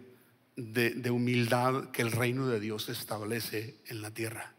de, 0.55 1.11
humildad 1.11 1.91
que 1.91 2.01
el 2.01 2.11
reino 2.11 2.47
de 2.47 2.59
Dios 2.59 2.89
establece 2.89 3.77
en 3.85 4.01
la 4.01 4.11
tierra. 4.11 4.53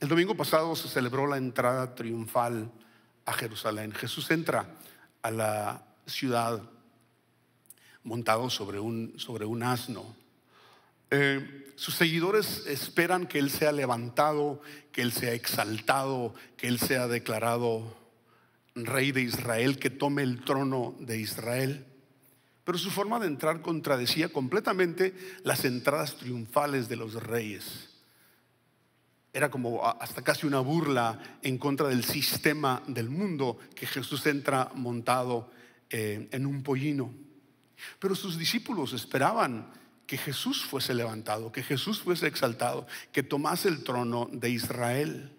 El 0.00 0.08
domingo 0.08 0.36
pasado 0.36 0.76
se 0.76 0.88
celebró 0.88 1.26
la 1.26 1.38
entrada 1.38 1.94
triunfal 1.94 2.70
a 3.26 3.32
Jerusalén. 3.32 3.92
Jesús 3.92 4.30
entra 4.30 4.66
a 5.22 5.30
la 5.30 5.86
ciudad 6.06 6.62
montado 8.04 8.48
sobre 8.48 8.78
un, 8.78 9.14
sobre 9.18 9.44
un 9.44 9.62
asno. 9.62 10.14
Eh, 11.10 11.63
sus 11.76 11.94
seguidores 11.94 12.64
esperan 12.66 13.26
que 13.26 13.38
Él 13.38 13.50
sea 13.50 13.72
levantado, 13.72 14.60
que 14.92 15.02
Él 15.02 15.12
sea 15.12 15.32
exaltado, 15.32 16.34
que 16.56 16.68
Él 16.68 16.78
sea 16.78 17.08
declarado 17.08 17.96
rey 18.74 19.12
de 19.12 19.22
Israel, 19.22 19.78
que 19.78 19.90
tome 19.90 20.22
el 20.22 20.44
trono 20.44 20.94
de 21.00 21.18
Israel. 21.18 21.86
Pero 22.64 22.78
su 22.78 22.90
forma 22.90 23.18
de 23.18 23.26
entrar 23.26 23.60
contradecía 23.60 24.30
completamente 24.30 25.14
las 25.42 25.64
entradas 25.64 26.16
triunfales 26.16 26.88
de 26.88 26.96
los 26.96 27.14
reyes. 27.14 27.90
Era 29.32 29.50
como 29.50 29.84
hasta 29.84 30.22
casi 30.22 30.46
una 30.46 30.60
burla 30.60 31.38
en 31.42 31.58
contra 31.58 31.88
del 31.88 32.04
sistema 32.04 32.82
del 32.86 33.10
mundo 33.10 33.58
que 33.74 33.86
Jesús 33.86 34.24
entra 34.26 34.70
montado 34.74 35.50
eh, 35.90 36.28
en 36.30 36.46
un 36.46 36.62
pollino. 36.62 37.12
Pero 37.98 38.14
sus 38.14 38.38
discípulos 38.38 38.92
esperaban 38.92 39.70
que 40.06 40.18
Jesús 40.18 40.64
fuese 40.64 40.94
levantado, 40.94 41.50
que 41.52 41.62
Jesús 41.62 42.00
fuese 42.00 42.26
exaltado, 42.26 42.86
que 43.12 43.22
tomase 43.22 43.68
el 43.68 43.84
trono 43.84 44.28
de 44.32 44.50
Israel. 44.50 45.32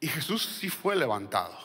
Y 0.00 0.08
Jesús 0.08 0.58
sí 0.60 0.68
fue 0.68 0.96
levantado. 0.96 1.56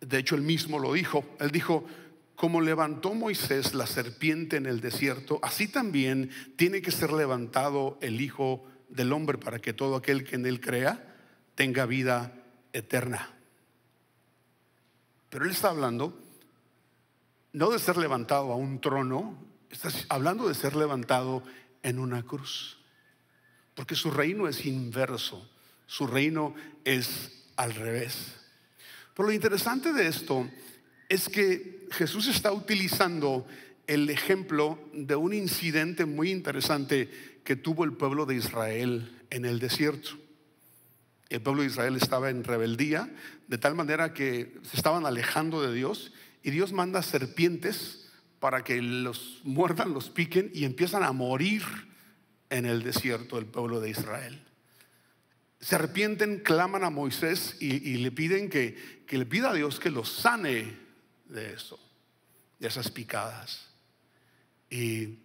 De 0.00 0.18
hecho, 0.18 0.36
él 0.36 0.42
mismo 0.42 0.78
lo 0.78 0.92
dijo. 0.92 1.24
Él 1.40 1.50
dijo, 1.50 1.84
como 2.36 2.60
levantó 2.60 3.14
Moisés 3.14 3.74
la 3.74 3.86
serpiente 3.86 4.56
en 4.56 4.66
el 4.66 4.80
desierto, 4.80 5.40
así 5.42 5.66
también 5.66 6.30
tiene 6.56 6.80
que 6.80 6.92
ser 6.92 7.12
levantado 7.12 7.98
el 8.00 8.20
Hijo 8.20 8.64
del 8.88 9.12
Hombre 9.12 9.38
para 9.38 9.58
que 9.58 9.72
todo 9.72 9.96
aquel 9.96 10.24
que 10.24 10.36
en 10.36 10.46
él 10.46 10.60
crea 10.60 11.16
tenga 11.56 11.84
vida 11.86 12.32
eterna. 12.72 13.34
Pero 15.28 15.44
él 15.44 15.50
está 15.50 15.70
hablando 15.70 16.18
no 17.52 17.70
de 17.70 17.78
ser 17.78 17.96
levantado 17.96 18.52
a 18.52 18.56
un 18.56 18.80
trono, 18.80 19.38
está 19.70 19.90
hablando 20.08 20.48
de 20.48 20.54
ser 20.54 20.76
levantado 20.76 21.42
en 21.82 21.98
una 21.98 22.22
cruz. 22.22 22.78
Porque 23.74 23.94
su 23.94 24.10
reino 24.10 24.48
es 24.48 24.66
inverso, 24.66 25.48
su 25.86 26.06
reino 26.06 26.54
es 26.84 27.46
al 27.56 27.74
revés. 27.74 28.34
Pero 29.14 29.28
lo 29.28 29.34
interesante 29.34 29.92
de 29.92 30.08
esto 30.08 30.48
es 31.08 31.28
que 31.28 31.86
Jesús 31.90 32.28
está 32.28 32.52
utilizando 32.52 33.46
el 33.86 34.10
ejemplo 34.10 34.78
de 34.92 35.16
un 35.16 35.32
incidente 35.32 36.04
muy 36.04 36.30
interesante 36.30 37.40
que 37.44 37.56
tuvo 37.56 37.84
el 37.84 37.94
pueblo 37.94 38.26
de 38.26 38.36
Israel 38.36 39.24
en 39.30 39.44
el 39.44 39.58
desierto. 39.58 40.10
El 41.30 41.40
pueblo 41.40 41.62
de 41.62 41.68
Israel 41.68 41.96
estaba 41.96 42.30
en 42.30 42.44
rebeldía, 42.44 43.10
de 43.48 43.58
tal 43.58 43.74
manera 43.74 44.12
que 44.12 44.58
se 44.62 44.76
estaban 44.76 45.06
alejando 45.06 45.62
de 45.62 45.74
Dios 45.74 46.12
y 46.42 46.50
Dios 46.50 46.72
manda 46.72 47.02
serpientes 47.02 48.10
para 48.40 48.62
que 48.62 48.80
los 48.80 49.40
muerdan, 49.44 49.92
los 49.92 50.10
piquen 50.10 50.50
y 50.54 50.64
empiezan 50.64 51.02
a 51.02 51.12
morir 51.12 51.62
en 52.50 52.66
el 52.66 52.82
desierto 52.82 53.38
el 53.38 53.46
pueblo 53.46 53.80
de 53.80 53.90
Israel. 53.90 54.44
Se 55.60 55.74
arrepienten, 55.74 56.38
claman 56.40 56.84
a 56.84 56.90
Moisés 56.90 57.56
y, 57.60 57.96
le 57.96 58.12
piden 58.12 58.48
que, 58.48 59.02
que, 59.06 59.18
le 59.18 59.26
pida 59.26 59.50
a 59.50 59.54
Dios 59.54 59.80
que 59.80 59.90
los 59.90 60.08
sane 60.08 60.76
de 61.28 61.52
eso, 61.52 61.80
de 62.60 62.68
esas 62.68 62.90
picadas. 62.92 63.68
Y 64.70 65.18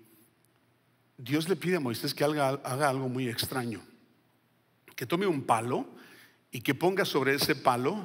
Dios 1.18 1.48
le 1.48 1.56
pide 1.56 1.76
a 1.76 1.80
Moisés 1.80 2.16
que 2.16 2.24
haga 2.24 2.90
algo 2.90 3.10
muy 3.10 3.30
extraño, 3.30 3.82
que 4.96 5.06
tome 5.06 5.28
un 5.28 5.44
palo 5.44 5.88
y 6.52 6.62
que 6.62 6.74
ponga 6.74 7.06
sobre 7.06 7.36
ese 7.36 7.56
palo 7.56 8.04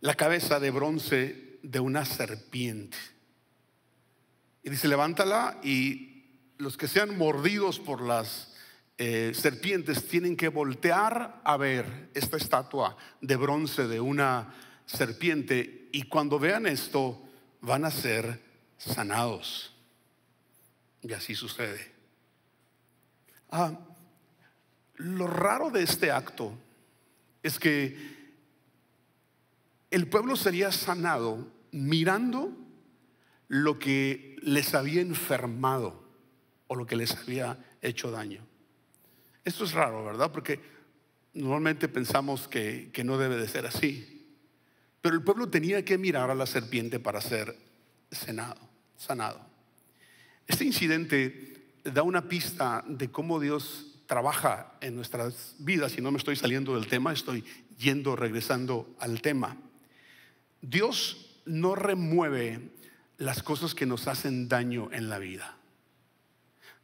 la 0.00 0.14
cabeza 0.14 0.60
de 0.60 0.70
bronce 0.70 1.58
de 1.62 1.80
una 1.80 2.04
serpiente. 2.04 2.96
Y 4.62 4.70
dice, 4.70 4.88
levántala 4.88 5.58
y 5.62 6.24
los 6.58 6.76
que 6.76 6.88
sean 6.88 7.16
mordidos 7.16 7.78
por 7.78 8.02
las 8.02 8.54
eh, 8.98 9.32
serpientes 9.34 10.06
tienen 10.08 10.36
que 10.36 10.48
voltear 10.48 11.40
a 11.44 11.56
ver 11.56 12.10
esta 12.14 12.36
estatua 12.36 12.96
de 13.20 13.36
bronce 13.36 13.88
de 13.88 14.00
una 14.00 14.54
serpiente 14.84 15.88
y 15.92 16.02
cuando 16.02 16.38
vean 16.38 16.66
esto 16.66 17.22
van 17.60 17.84
a 17.84 17.90
ser 17.90 18.42
sanados. 18.76 19.74
Y 21.02 21.12
así 21.14 21.34
sucede. 21.34 21.92
Ah, 23.50 23.78
lo 24.96 25.26
raro 25.26 25.70
de 25.70 25.82
este 25.82 26.10
acto 26.10 26.52
es 27.42 27.58
que 27.58 28.19
el 29.90 30.08
pueblo 30.08 30.36
sería 30.36 30.72
sanado 30.72 31.48
mirando 31.72 32.56
lo 33.48 33.78
que 33.78 34.36
les 34.42 34.74
había 34.74 35.00
enfermado 35.00 36.04
o 36.68 36.76
lo 36.76 36.86
que 36.86 36.96
les 36.96 37.16
había 37.16 37.58
hecho 37.82 38.10
daño. 38.10 38.46
Esto 39.44 39.64
es 39.64 39.72
raro, 39.72 40.04
¿verdad? 40.04 40.30
Porque 40.30 40.60
normalmente 41.34 41.88
pensamos 41.88 42.46
que, 42.46 42.92
no 43.04 43.18
debe 43.18 43.36
de 43.36 43.48
ser 43.48 43.66
así. 43.66 44.36
Pero 45.00 45.16
el 45.16 45.22
pueblo 45.22 45.48
tenía 45.48 45.84
que 45.84 45.98
mirar 45.98 46.30
a 46.30 46.34
la 46.34 46.46
serpiente 46.46 47.00
para 47.00 47.20
ser 47.20 47.56
sanado. 48.10 48.60
sanado. 48.96 49.40
Este 50.46 50.64
incidente 50.64 51.74
da 51.84 52.02
una 52.02 52.28
pista 52.28 52.84
de 52.86 53.10
cómo 53.10 53.40
Dios 53.40 54.02
trabaja 54.06 54.74
en 54.80 54.94
nuestras 54.94 55.54
vidas. 55.58 55.96
Y 55.96 56.02
no 56.02 56.10
me 56.10 56.18
estoy 56.18 56.36
saliendo 56.36 56.74
del 56.74 56.88
tema, 56.88 57.12
estoy 57.12 57.44
yendo, 57.78 58.14
regresando 58.14 58.94
al 58.98 59.22
tema. 59.22 59.56
Dios 60.60 61.40
no 61.44 61.74
remueve 61.74 62.70
las 63.18 63.42
cosas 63.42 63.74
que 63.74 63.86
nos 63.86 64.06
hacen 64.06 64.48
daño 64.48 64.90
en 64.92 65.08
la 65.08 65.18
vida. 65.18 65.56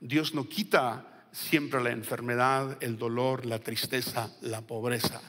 Dios 0.01 0.35
no 0.35 0.49
quita 0.49 1.27
siempre 1.33 1.83
la 1.83 1.91
enfermedad, 1.91 2.79
el 2.83 2.99
dolor, 2.99 3.47
la 3.47 3.59
tristeza, 3.59 4.35
la 4.41 4.63
pobreza. 4.63 5.21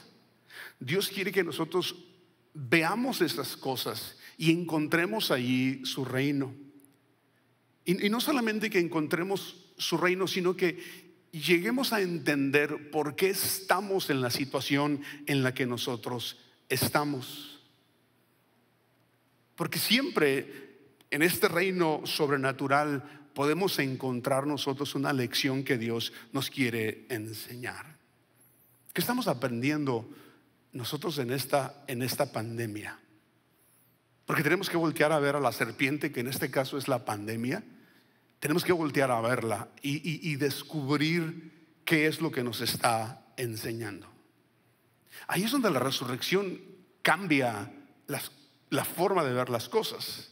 Dios 0.80 1.08
quiere 1.08 1.32
que 1.32 1.44
nosotros 1.44 1.96
veamos 2.54 3.20
esas 3.20 3.56
cosas 3.56 4.16
y 4.36 4.50
encontremos 4.50 5.30
allí 5.30 5.84
su 5.84 6.04
reino. 6.04 6.54
Y, 7.84 8.08
no 8.10 8.20
solamente 8.20 8.70
que 8.70 8.78
encontremos 8.78 9.72
su 9.78 9.96
reino, 9.96 10.26
sino 10.26 10.56
que 10.56 10.78
lleguemos 11.32 11.92
a 11.92 12.00
entender 12.00 12.90
por 12.90 13.16
qué 13.16 13.30
estamos 13.30 14.10
en 14.10 14.20
la 14.20 14.30
situación 14.30 15.00
en 15.26 15.42
la 15.42 15.54
que 15.54 15.66
nosotros 15.66 16.38
estamos. 16.68 17.57
Porque 19.58 19.80
siempre 19.80 20.78
en 21.10 21.20
este 21.20 21.48
reino 21.48 22.02
sobrenatural 22.04 23.02
podemos 23.34 23.76
encontrar 23.80 24.46
nosotros 24.46 24.94
una 24.94 25.12
lección 25.12 25.64
que 25.64 25.76
Dios 25.76 26.12
nos 26.32 26.48
quiere 26.48 27.06
enseñar. 27.08 27.98
¿Qué 28.92 29.00
estamos 29.00 29.26
aprendiendo 29.26 30.08
nosotros 30.72 31.18
en 31.18 31.32
esta, 31.32 31.82
en 31.88 32.02
esta 32.02 32.30
pandemia? 32.30 33.00
Porque 34.26 34.44
tenemos 34.44 34.70
que 34.70 34.76
voltear 34.76 35.10
a 35.10 35.18
ver 35.18 35.34
a 35.34 35.40
la 35.40 35.50
serpiente, 35.50 36.12
que 36.12 36.20
en 36.20 36.28
este 36.28 36.52
caso 36.52 36.78
es 36.78 36.86
la 36.86 37.04
pandemia. 37.04 37.64
Tenemos 38.38 38.62
que 38.62 38.72
voltear 38.72 39.10
a 39.10 39.20
verla 39.20 39.70
y, 39.82 40.30
y 40.30 40.36
descubrir 40.36 41.80
qué 41.84 42.06
es 42.06 42.20
lo 42.20 42.30
que 42.30 42.44
nos 42.44 42.60
está 42.60 43.26
enseñando. 43.36 44.08
Ahí 45.26 45.42
es 45.42 45.50
donde 45.50 45.72
la 45.72 45.80
resurrección 45.80 46.60
cambia 47.02 47.72
las 48.06 48.30
la 48.70 48.84
forma 48.84 49.24
de 49.24 49.32
ver 49.32 49.50
las 49.50 49.68
cosas. 49.68 50.30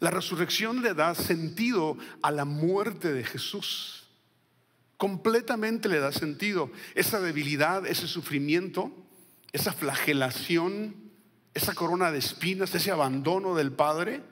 La 0.00 0.10
resurrección 0.10 0.82
le 0.82 0.94
da 0.94 1.14
sentido 1.14 1.96
a 2.22 2.30
la 2.30 2.44
muerte 2.44 3.12
de 3.12 3.24
Jesús. 3.24 4.04
Completamente 4.96 5.88
le 5.88 6.00
da 6.00 6.12
sentido. 6.12 6.70
Esa 6.94 7.20
debilidad, 7.20 7.86
ese 7.86 8.06
sufrimiento, 8.06 8.90
esa 9.52 9.72
flagelación, 9.72 10.96
esa 11.54 11.74
corona 11.74 12.10
de 12.10 12.18
espinas, 12.18 12.74
ese 12.74 12.90
abandono 12.90 13.54
del 13.54 13.72
Padre, 13.72 14.22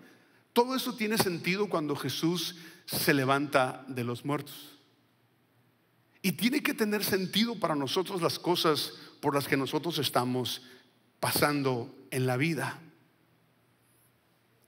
todo 0.53 0.75
eso 0.75 0.95
tiene 0.95 1.17
sentido 1.17 1.69
cuando 1.69 1.97
Jesús 1.97 2.57
se 2.87 3.15
levanta 3.15 3.85
de 3.89 4.05
los 4.05 4.25
muertos. 4.25 4.79
Y 6.21 6.33
tiene 6.33 6.63
que 6.63 6.75
tener 6.75 7.05
sentido 7.05 7.59
para 7.59 7.75
nosotros 7.75 8.21
las 8.21 8.39
cosas 8.39 8.95
por 9.21 9.35
las 9.35 9.49
que 9.49 9.57
nosotros 9.57 9.99
estamos 9.99 10.63
pasando 11.21 11.95
en 12.11 12.27
la 12.27 12.37
vida. 12.37 12.81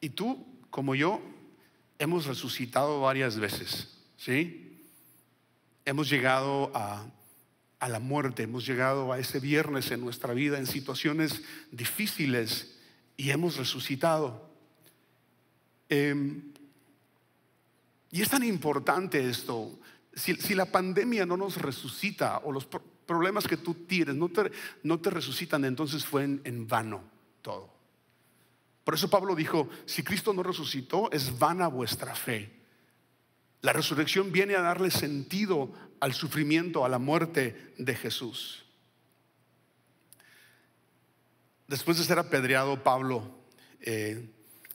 Y 0.04 0.10
tú, 0.10 0.46
como 0.68 0.94
yo, 0.94 1.22
hemos 1.98 2.26
resucitado 2.26 3.00
varias 3.00 3.38
veces, 3.38 3.96
¿sí? 4.18 4.82
Hemos 5.86 6.10
llegado 6.10 6.70
a, 6.74 7.06
a 7.78 7.88
la 7.88 8.00
muerte, 8.00 8.42
hemos 8.42 8.66
llegado 8.66 9.14
a 9.14 9.18
ese 9.18 9.40
viernes 9.40 9.90
en 9.92 10.02
nuestra 10.02 10.34
vida 10.34 10.58
en 10.58 10.66
situaciones 10.66 11.42
difíciles 11.70 12.78
y 13.16 13.30
hemos 13.30 13.56
resucitado. 13.56 14.46
Em, 15.88 16.52
y 18.10 18.20
es 18.20 18.28
tan 18.28 18.44
importante 18.44 19.26
esto. 19.26 19.78
Si, 20.12 20.54
la 20.54 20.66
pandemia 20.66 21.24
no 21.24 21.38
nos 21.38 21.56
resucita 21.56 22.42
o 22.44 22.52
los 22.52 22.66
problemas 23.06 23.48
que 23.48 23.56
tú 23.56 23.72
tienes 23.72 24.16
no 24.16 24.28
te, 24.28 24.52
no 24.82 25.00
te 25.00 25.08
resucitan, 25.08 25.64
entonces 25.64 26.04
fue 26.04 26.24
en 26.24 26.68
vano 26.68 27.00
todo. 27.40 27.73
Por 28.84 28.94
eso 28.94 29.08
Pablo 29.08 29.34
dijo, 29.34 29.68
si 29.86 30.02
Cristo 30.02 30.32
no 30.34 30.42
resucitó, 30.42 31.10
es 31.10 31.38
vana 31.38 31.68
vuestra 31.68 32.14
fe. 32.14 32.52
La 33.62 33.72
resurrección 33.72 34.30
viene 34.30 34.54
a 34.56 34.60
darle 34.60 34.90
sentido 34.90 35.72
al 36.00 36.12
sufrimiento, 36.12 36.84
a 36.84 36.88
la 36.90 36.98
muerte 36.98 37.72
de 37.78 37.94
Jesús. 37.94 38.66
Después 41.66 41.96
de 41.96 42.04
ser 42.04 42.18
apedreado 42.18 42.82
Pablo 42.82 43.38
eh, 43.80 44.28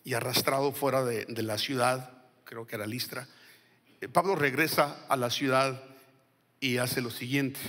y 0.04 0.16
arrastrado 0.16 0.72
fuera 0.72 1.06
de, 1.06 1.44
la 1.44 1.60
ciudad, 1.60 2.24
creo 2.46 2.66
que 2.66 2.78
era 2.78 2.88
Listra, 2.88 3.28
eh, 4.02 4.08
Pablo 4.08 4.36
regresa 4.36 5.06
a 5.08 5.16
la 5.16 5.30
ciudad 5.30 5.84
y 6.60 6.78
hace 6.78 7.02
lo 7.02 7.12
siguiente. 7.12 7.60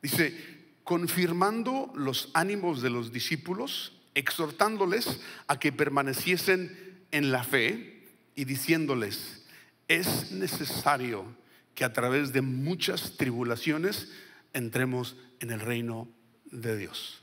Dice, 0.00 0.34
confirmando 0.82 1.92
los 1.94 2.30
ánimos 2.32 2.80
de 2.80 2.88
los 2.88 3.12
discípulos, 3.12 3.95
exhortándoles 4.16 5.20
a 5.46 5.58
que 5.60 5.72
permaneciesen 5.72 7.04
en 7.12 7.30
la 7.30 7.44
fe 7.44 8.02
y 8.34 8.46
diciéndoles, 8.46 9.44
es 9.88 10.32
necesario 10.32 11.36
que 11.74 11.84
a 11.84 11.92
través 11.92 12.32
de 12.32 12.40
muchas 12.40 13.16
tribulaciones 13.18 14.10
entremos 14.54 15.16
en 15.38 15.50
el 15.50 15.60
reino 15.60 16.08
de 16.46 16.76
Dios. 16.78 17.22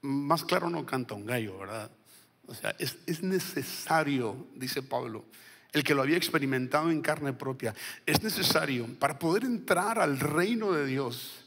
Más 0.00 0.44
claro 0.44 0.70
no 0.70 0.86
canta 0.86 1.14
un 1.14 1.26
gallo, 1.26 1.58
¿verdad? 1.58 1.90
O 2.46 2.54
sea, 2.54 2.74
es, 2.78 2.96
es 3.06 3.22
necesario, 3.22 4.46
dice 4.54 4.82
Pablo, 4.82 5.26
el 5.72 5.84
que 5.84 5.94
lo 5.94 6.00
había 6.00 6.16
experimentado 6.16 6.90
en 6.90 7.02
carne 7.02 7.34
propia, 7.34 7.74
es 8.06 8.22
necesario 8.22 8.86
para 8.98 9.18
poder 9.18 9.44
entrar 9.44 9.98
al 9.98 10.18
reino 10.18 10.72
de 10.72 10.86
Dios 10.86 11.45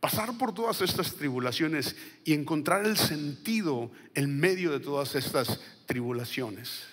pasar 0.00 0.36
por 0.38 0.54
todas 0.54 0.80
estas 0.80 1.14
tribulaciones 1.14 1.94
y 2.24 2.32
encontrar 2.32 2.86
el 2.86 2.96
sentido 2.96 3.92
en 4.14 4.40
medio 4.40 4.72
de 4.72 4.80
todas 4.80 5.14
estas 5.14 5.60
tribulaciones. 5.86 6.86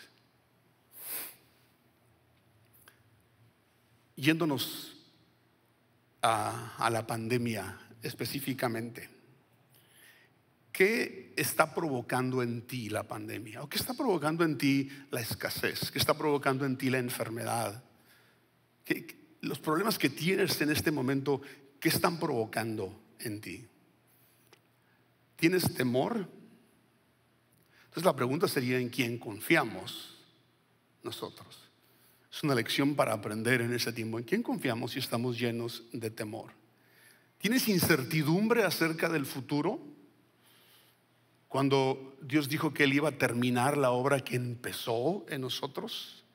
Yéndonos 4.17 4.97
a, 6.21 6.89
la 6.91 7.07
pandemia 7.07 7.79
específicamente, 8.01 9.09
¿qué 10.73 11.33
está 11.37 11.73
provocando 11.73 12.43
en 12.43 12.63
ti 12.63 12.89
la 12.89 13.03
pandemia? 13.03 13.63
¿O 13.63 13.69
qué 13.69 13.77
está 13.77 13.93
provocando 13.93 14.43
en 14.43 14.57
ti 14.57 14.89
la 15.11 15.21
escasez? 15.21 15.91
¿Qué 15.91 15.99
está 15.99 16.17
provocando 16.17 16.65
en 16.65 16.77
ti 16.77 16.89
la 16.89 16.99
enfermedad? 16.99 17.83
los 19.41 19.59
problemas 19.59 19.97
que 19.97 20.09
tienes 20.09 20.61
en 20.61 20.71
este 20.71 20.91
momento, 20.91 21.41
¿Qué 21.79 21.89
están 21.89 22.19
provocando 22.19 22.99
en 23.19 23.41
ti? 23.41 23.65
¿Tienes 25.35 25.73
temor? 25.73 26.27
Entonces 27.85 28.03
la 28.03 28.15
pregunta 28.15 28.47
sería 28.47 28.79
en 28.79 28.89
quién 28.89 29.17
confiamos 29.17 30.17
nosotros. 31.03 31.67
Es 32.31 32.43
una 32.43 32.55
lección 32.55 32.95
para 32.95 33.13
aprender 33.13 33.61
en 33.61 33.73
ese 33.73 33.91
tiempo. 33.91 34.19
¿En 34.19 34.25
quién 34.25 34.43
confiamos 34.43 34.91
si 34.91 34.99
estamos 34.99 35.39
llenos 35.39 35.83
de 35.91 36.09
temor? 36.11 36.51
¿Tienes 37.39 37.67
incertidumbre 37.67 38.63
acerca 38.63 39.09
del 39.09 39.25
futuro? 39.25 39.79
Cuando 41.47 42.15
Dios 42.21 42.49
dijo 42.49 42.73
que 42.73 42.83
Él 42.83 42.93
iba 42.93 43.09
a 43.09 43.17
terminar 43.17 43.77
la 43.77 43.91
obra 43.91 44.19
que 44.19 44.35
empezó 44.35 45.25
en 45.29 45.41
nosotros. 45.41 46.25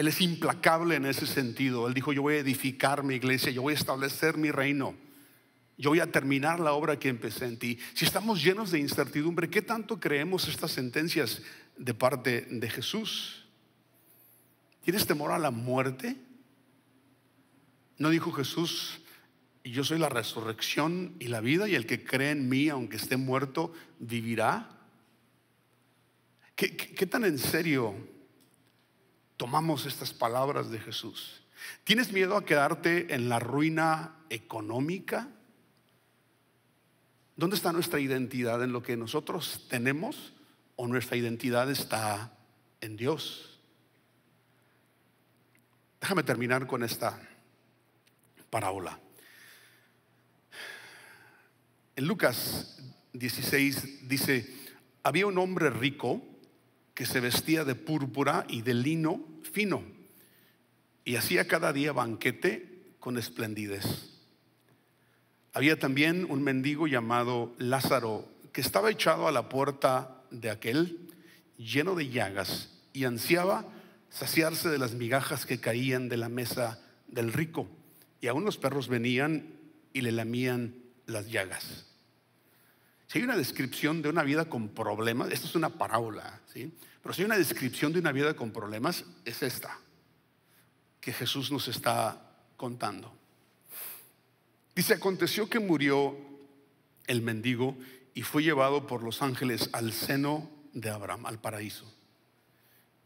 Él 0.00 0.08
es 0.08 0.22
implacable 0.22 0.94
en 0.94 1.04
ese 1.04 1.26
sentido. 1.26 1.86
Él 1.86 1.92
dijo, 1.92 2.14
yo 2.14 2.22
voy 2.22 2.36
a 2.36 2.38
edificar 2.38 3.02
mi 3.02 3.16
iglesia, 3.16 3.52
yo 3.52 3.60
voy 3.60 3.74
a 3.74 3.76
establecer 3.76 4.38
mi 4.38 4.50
reino. 4.50 4.94
Yo 5.76 5.90
voy 5.90 6.00
a 6.00 6.10
terminar 6.10 6.58
la 6.58 6.72
obra 6.72 6.98
que 6.98 7.10
empecé 7.10 7.44
en 7.44 7.58
ti. 7.58 7.78
Si 7.92 8.06
estamos 8.06 8.42
llenos 8.42 8.70
de 8.70 8.78
incertidumbre, 8.78 9.50
¿qué 9.50 9.60
tanto 9.60 10.00
creemos 10.00 10.48
estas 10.48 10.70
sentencias 10.70 11.42
de 11.76 11.92
parte 11.92 12.46
de 12.50 12.70
Jesús? 12.70 13.44
¿Tienes 14.82 15.06
temor 15.06 15.32
a 15.32 15.38
la 15.38 15.50
muerte? 15.50 16.16
¿No 17.98 18.08
dijo 18.08 18.32
Jesús, 18.32 19.02
yo 19.64 19.84
soy 19.84 19.98
la 19.98 20.08
resurrección 20.08 21.14
y 21.18 21.26
la 21.26 21.42
vida 21.42 21.68
y 21.68 21.74
el 21.74 21.84
que 21.84 22.02
cree 22.02 22.30
en 22.30 22.48
mí, 22.48 22.70
aunque 22.70 22.96
esté 22.96 23.18
muerto, 23.18 23.74
vivirá? 23.98 24.78
¿Qué, 26.56 27.06
tan 27.06 27.26
en 27.26 27.36
serio 27.36 27.94
tomamos 29.40 29.86
estas 29.86 30.12
palabras 30.12 30.70
de 30.70 30.78
Jesús? 30.78 31.40
¿Tienes 31.84 32.12
miedo 32.12 32.36
a 32.36 32.44
quedarte 32.44 33.14
en 33.14 33.30
la 33.30 33.38
ruina 33.38 34.16
económica? 34.28 35.28
¿Dónde 37.36 37.56
está 37.56 37.72
nuestra 37.72 38.00
identidad? 38.00 38.62
¿En 38.62 38.72
lo 38.72 38.82
que 38.82 38.98
nosotros 38.98 39.66
tenemos 39.70 40.34
o 40.76 40.86
nuestra 40.88 41.16
identidad 41.16 41.70
está 41.70 42.36
en 42.82 42.98
Dios? 42.98 43.58
Déjame 46.02 46.22
terminar 46.22 46.66
con 46.66 46.82
esta 46.82 47.18
parábola. 48.50 49.00
En 51.96 52.06
Lucas 52.06 52.78
16 53.14 54.06
dice, 54.06 54.54
había 55.02 55.26
un 55.26 55.38
hombre 55.38 55.70
rico 55.70 56.29
que 57.00 57.06
se 57.06 57.20
vestía 57.20 57.64
de 57.64 57.74
púrpura 57.74 58.44
y 58.46 58.60
de 58.60 58.74
lino 58.74 59.24
fino 59.54 59.82
y 61.02 61.16
hacía 61.16 61.48
cada 61.48 61.72
día 61.72 61.92
banquete 61.92 62.92
con 62.98 63.16
esplendidez. 63.16 63.86
Había 65.54 65.78
también 65.78 66.26
un 66.28 66.42
mendigo 66.42 66.86
llamado 66.86 67.54
Lázaro 67.56 68.28
que 68.52 68.60
estaba 68.60 68.90
echado 68.90 69.26
a 69.26 69.32
la 69.32 69.48
puerta 69.48 70.20
de 70.30 70.50
aquel, 70.50 71.08
lleno 71.56 71.94
de 71.94 72.10
llagas, 72.10 72.68
y 72.92 73.04
ansiaba 73.04 73.64
saciarse 74.10 74.68
de 74.68 74.76
las 74.76 74.92
migajas 74.92 75.46
que 75.46 75.58
caían 75.58 76.10
de 76.10 76.18
la 76.18 76.28
mesa 76.28 76.82
del 77.08 77.32
rico. 77.32 77.66
Y 78.20 78.26
aún 78.26 78.44
los 78.44 78.58
perros 78.58 78.88
venían 78.88 79.54
y 79.94 80.02
le 80.02 80.12
lamían 80.12 80.74
las 81.06 81.30
llagas. 81.30 81.86
Si 83.06 83.18
hay 83.18 83.24
una 83.24 83.38
descripción 83.38 84.02
de 84.02 84.10
una 84.10 84.22
vida 84.22 84.50
con 84.50 84.68
problemas, 84.68 85.32
esto 85.32 85.46
es 85.46 85.54
una 85.54 85.70
parábola, 85.70 86.42
¿sí? 86.52 86.70
Pero 87.02 87.14
si 87.14 87.22
hay 87.22 87.26
una 87.26 87.38
descripción 87.38 87.92
de 87.92 88.00
una 88.00 88.12
vida 88.12 88.34
con 88.34 88.52
problemas, 88.52 89.04
es 89.24 89.42
esta 89.42 89.78
que 91.00 91.12
Jesús 91.12 91.50
nos 91.50 91.68
está 91.68 92.20
contando. 92.56 93.12
Dice, 94.74 94.94
aconteció 94.94 95.48
que 95.48 95.60
murió 95.60 96.16
el 97.06 97.22
mendigo 97.22 97.76
y 98.14 98.22
fue 98.22 98.42
llevado 98.42 98.86
por 98.86 99.02
los 99.02 99.22
ángeles 99.22 99.70
al 99.72 99.92
seno 99.92 100.50
de 100.72 100.90
Abraham, 100.90 101.26
al 101.26 101.40
paraíso. 101.40 101.92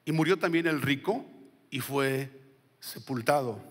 Y 0.04 0.12
murió 0.12 0.38
también 0.38 0.66
el 0.66 0.83
rico 0.83 1.24
y 1.70 1.80
fue 1.80 2.30
sepultado. 2.80 3.62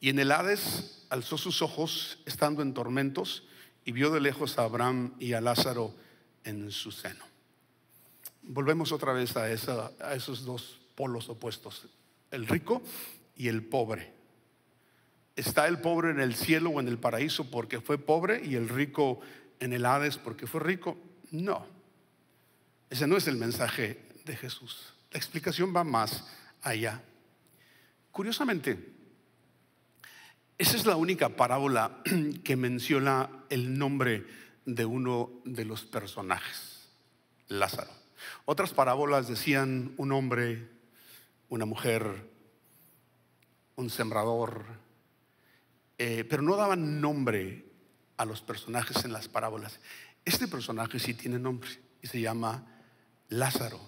Y 0.00 0.08
en 0.08 0.18
el 0.18 0.32
Hades 0.32 1.06
alzó 1.10 1.38
sus 1.38 1.62
ojos 1.62 2.18
estando 2.26 2.62
en 2.62 2.74
tormentos 2.74 3.44
y 3.84 3.92
vio 3.92 4.10
de 4.10 4.20
lejos 4.20 4.58
a 4.58 4.64
Abraham 4.64 5.14
y 5.18 5.34
a 5.34 5.40
Lázaro 5.40 5.94
en 6.44 6.70
su 6.70 6.92
seno. 6.92 7.24
Volvemos 8.50 8.92
otra 8.92 9.12
vez 9.12 9.36
a, 9.36 9.52
esos 9.52 10.46
dos 10.46 10.80
polos 10.94 11.28
opuestos, 11.28 11.86
el 12.30 12.46
rico 12.46 12.80
y 13.36 13.48
el 13.48 13.62
pobre. 13.62 14.10
¿Está 15.36 15.68
el 15.68 15.82
pobre 15.82 16.10
en 16.10 16.18
el 16.18 16.34
cielo 16.34 16.70
o 16.70 16.80
en 16.80 16.88
el 16.88 16.98
paraíso 16.98 17.50
porque 17.50 17.82
fue 17.82 17.98
pobre 17.98 18.42
y 18.42 18.54
el 18.54 18.70
rico 18.70 19.20
en 19.60 19.74
el 19.74 19.84
Hades 19.84 20.16
porque 20.16 20.46
fue 20.46 20.60
rico? 20.60 20.96
No. 21.30 21.66
Ese 22.88 23.06
no 23.06 23.18
es 23.18 23.28
el 23.28 23.36
mensaje 23.36 24.00
de 24.24 24.34
Jesús. 24.34 24.94
La 25.10 25.18
explicación 25.18 25.76
va 25.76 25.84
más 25.84 26.26
allá. 26.62 27.02
Curiosamente, 28.10 28.94
esa 30.56 30.74
es 30.74 30.86
la 30.86 30.96
única 30.96 31.28
parábola 31.28 32.02
que 32.44 32.56
menciona 32.56 33.28
el 33.50 33.78
nombre 33.78 34.24
de 34.64 34.86
uno 34.86 35.42
de 35.44 35.66
los 35.66 35.84
personajes, 35.84 36.88
Lázaro. 37.48 38.07
Otras 38.44 38.72
parábolas 38.72 39.28
decían 39.28 39.94
un 39.96 40.12
hombre, 40.12 40.68
una 41.48 41.64
mujer, 41.64 42.28
un 43.76 43.90
sembrador, 43.90 44.64
eh, 45.98 46.24
pero 46.28 46.42
no 46.42 46.56
daban 46.56 47.00
nombre 47.00 47.64
a 48.16 48.24
los 48.24 48.40
personajes 48.40 49.04
en 49.04 49.12
las 49.12 49.28
parábolas. 49.28 49.80
Este 50.24 50.48
personaje 50.48 50.98
sí 50.98 51.14
tiene 51.14 51.38
nombre 51.38 51.70
y 52.02 52.06
se 52.06 52.20
llama 52.20 52.66
Lázaro. 53.28 53.80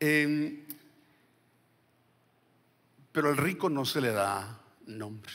Em, 0.00 0.64
pero 3.12 3.28
al 3.28 3.36
rico 3.36 3.68
no 3.68 3.84
se 3.84 4.00
le 4.00 4.12
da 4.12 4.60
nombre, 4.86 5.32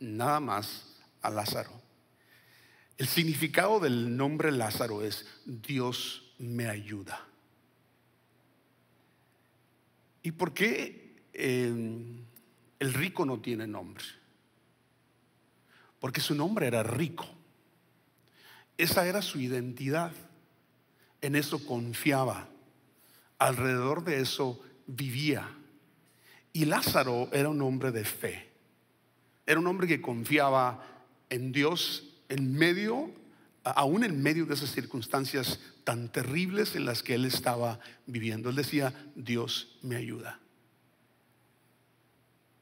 nada 0.00 0.40
más 0.40 0.96
a 1.20 1.30
Lázaro. 1.30 1.82
El 2.96 3.08
significado 3.08 3.80
del 3.80 4.16
nombre 4.16 4.52
Lázaro 4.52 5.02
es 5.02 5.26
Dios 5.44 6.31
me 6.38 6.68
ayuda. 6.68 7.26
¿Y 10.22 10.32
por 10.32 10.52
qué 10.52 11.16
eh, 11.32 12.22
el 12.78 12.94
rico 12.94 13.24
no 13.24 13.40
tiene 13.40 13.66
nombre? 13.66 14.04
Porque 15.98 16.20
su 16.20 16.34
nombre 16.34 16.66
era 16.66 16.82
rico. 16.82 17.26
Esa 18.76 19.06
era 19.06 19.22
su 19.22 19.38
identidad. 19.40 20.12
En 21.20 21.36
eso 21.36 21.64
confiaba. 21.64 22.48
Alrededor 23.38 24.04
de 24.04 24.20
eso 24.20 24.60
vivía. 24.86 25.48
Y 26.52 26.64
Lázaro 26.64 27.28
era 27.32 27.48
un 27.48 27.62
hombre 27.62 27.92
de 27.92 28.04
fe. 28.04 28.50
Era 29.46 29.58
un 29.58 29.66
hombre 29.66 29.86
que 29.86 30.00
confiaba 30.00 30.84
en 31.30 31.52
Dios 31.52 32.20
en 32.28 32.54
medio, 32.54 33.10
aún 33.64 34.04
en 34.04 34.22
medio 34.22 34.46
de 34.46 34.54
esas 34.54 34.70
circunstancias 34.70 35.60
tan 35.84 36.10
terribles 36.10 36.74
en 36.74 36.84
las 36.84 37.02
que 37.02 37.14
él 37.14 37.24
estaba 37.24 37.78
viviendo. 38.06 38.50
Él 38.50 38.56
decía, 38.56 38.92
Dios 39.14 39.78
me 39.82 39.96
ayuda. 39.96 40.40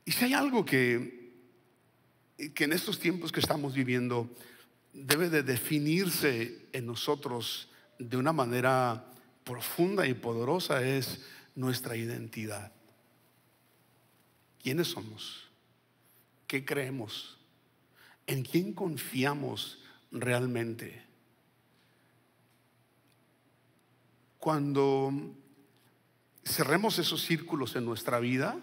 Y 0.04 0.12
si 0.12 0.24
hay 0.24 0.34
algo 0.34 0.64
que, 0.64 1.32
que 2.54 2.64
en 2.64 2.72
estos 2.72 2.98
tiempos 2.98 3.32
que 3.32 3.40
estamos 3.40 3.74
viviendo 3.74 4.28
debe 4.92 5.30
de 5.30 5.42
definirse 5.42 6.66
en 6.72 6.86
nosotros 6.86 7.68
de 7.98 8.16
una 8.16 8.32
manera 8.32 9.06
profunda 9.44 10.06
y 10.06 10.14
poderosa 10.14 10.82
es 10.82 11.20
nuestra 11.54 11.96
identidad. 11.96 12.72
¿Quiénes 14.62 14.88
somos? 14.88 15.48
¿Qué 16.46 16.64
creemos? 16.64 17.38
¿En 18.26 18.42
quién 18.42 18.72
confiamos 18.72 19.78
realmente? 20.10 21.04
Cuando 24.38 25.12
cerremos 26.44 26.98
esos 26.98 27.22
círculos 27.22 27.76
en 27.76 27.84
nuestra 27.84 28.20
vida, 28.20 28.58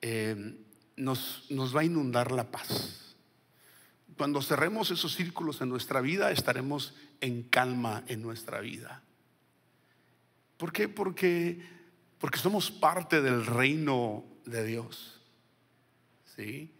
eh, 0.00 0.56
nos, 0.96 1.46
nos 1.50 1.76
va 1.76 1.82
a 1.82 1.84
inundar 1.84 2.32
la 2.32 2.50
paz. 2.50 3.16
Cuando 4.16 4.42
cerremos 4.42 4.90
esos 4.90 5.14
círculos 5.14 5.60
en 5.60 5.68
nuestra 5.68 6.00
vida, 6.00 6.32
estaremos 6.32 6.94
en 7.20 7.42
calma 7.44 8.02
en 8.08 8.22
nuestra 8.22 8.60
vida. 8.60 9.02
¿Por 10.56 10.72
qué? 10.72 10.88
Porque, 10.88 11.62
porque 12.18 12.38
somos 12.38 12.70
parte 12.70 13.22
del 13.22 13.46
reino 13.46 14.24
de 14.44 14.64
Dios. 14.64 15.20
¿Sí? 16.34 16.74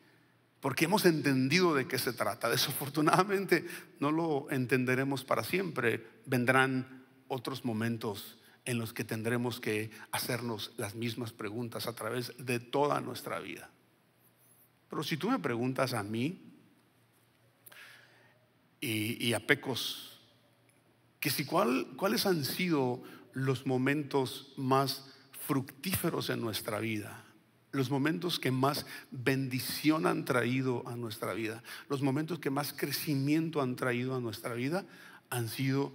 Porque 0.69 0.85
hemos 0.85 1.07
entendido 1.07 1.75
de 1.75 1.89
qué 1.89 1.99
se 1.99 2.13
trata. 2.13 2.51
Desafortunadamente 2.51 3.67
no 4.01 4.13
lo 4.13 4.51
entenderemos 4.51 5.25
para 5.25 5.43
siempre. 5.43 6.07
Vendrán 6.27 7.07
otros 7.27 7.65
momentos 7.65 8.37
en 8.67 8.77
los 8.77 8.93
que 8.93 9.03
tendremos 9.03 9.61
que 9.61 9.91
hacernos 10.13 10.75
las 10.77 10.95
mismas 10.95 11.33
preguntas 11.33 11.87
a 11.87 11.95
través 11.95 12.35
de 12.37 12.61
toda 12.61 13.01
nuestra 13.01 13.39
vida. 13.39 13.71
Pero 14.91 15.03
si 15.03 15.17
tú 15.17 15.31
me 15.31 15.39
preguntas 15.39 15.95
a 15.95 16.03
mí 16.03 16.39
y, 18.79 19.33
a 19.33 19.47
Pecos, 19.47 20.21
que 21.19 21.31
si 21.31 21.47
cuáles 21.47 22.27
han 22.27 22.45
sido 22.45 23.03
los 23.33 23.65
momentos 23.65 24.53
más 24.59 25.15
fructíferos 25.47 26.29
en 26.29 26.43
nuestra 26.43 26.79
vida, 26.79 27.25
los 27.79 27.91
momentos 27.91 28.39
que 28.39 28.51
más 28.51 28.85
bendición 29.11 30.07
han 30.07 30.25
traído 30.25 30.87
a 30.89 30.97
nuestra 30.97 31.33
vida, 31.33 31.63
los 31.89 32.03
momentos 32.03 32.41
que 32.41 32.51
más 32.51 32.73
crecimiento 32.73 33.63
han 33.63 33.77
traído 33.77 34.15
a 34.17 34.21
nuestra 34.21 34.53
vida, 34.55 34.85
han 35.31 35.49
sido 35.49 35.93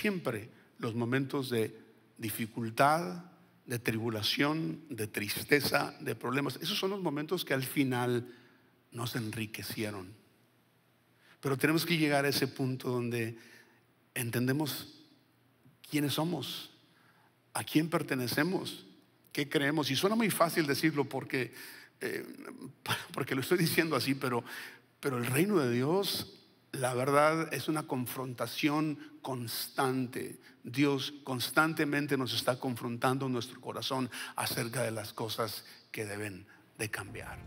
siempre 0.00 0.50
los 0.78 0.94
momentos 0.94 1.50
de 1.50 1.78
dificultad, 2.16 3.24
de 3.66 3.78
tribulación, 3.78 4.80
de 4.88 5.06
tristeza, 5.06 5.94
de 6.00 6.14
problemas. 6.14 6.58
Esos 6.62 6.78
son 6.78 6.90
los 6.90 7.02
momentos 7.02 7.44
que 7.44 7.52
al 7.52 7.62
final 7.62 8.26
nos 8.90 9.14
enriquecieron. 9.14 10.14
Pero 11.40 11.58
tenemos 11.58 11.84
que 11.84 11.98
llegar 11.98 12.24
a 12.24 12.28
ese 12.28 12.48
punto 12.48 12.88
donde 12.90 13.38
entendemos 14.14 14.94
quiénes 15.90 16.14
somos, 16.14 16.70
a 17.52 17.62
quién 17.64 17.90
pertenecemos 17.90 18.87
qué 19.38 19.48
creemos. 19.48 19.88
Y 19.92 19.94
suena 19.94 20.16
muy 20.16 20.30
fácil 20.30 20.66
decirlo 20.66 21.04
porque, 21.04 21.52
eh, 22.00 22.26
porque 23.12 23.36
lo 23.36 23.40
estoy 23.40 23.56
diciendo 23.56 23.94
así, 23.94 24.16
pero, 24.16 24.42
pero 24.98 25.16
el 25.16 25.26
reino 25.26 25.58
de 25.58 25.70
Dios, 25.70 26.40
la 26.72 26.92
verdad, 26.92 27.54
es 27.54 27.68
una 27.68 27.84
confrontación 27.84 28.98
constante. 29.22 30.40
Dios 30.64 31.14
constantemente 31.22 32.16
nos 32.16 32.34
está 32.34 32.58
confrontando 32.58 33.28
nuestro 33.28 33.60
corazón 33.60 34.10
acerca 34.34 34.82
de 34.82 34.90
las 34.90 35.12
cosas 35.12 35.64
que 35.92 36.04
deben 36.04 36.44
de 36.76 36.90
cambiar. 36.90 37.38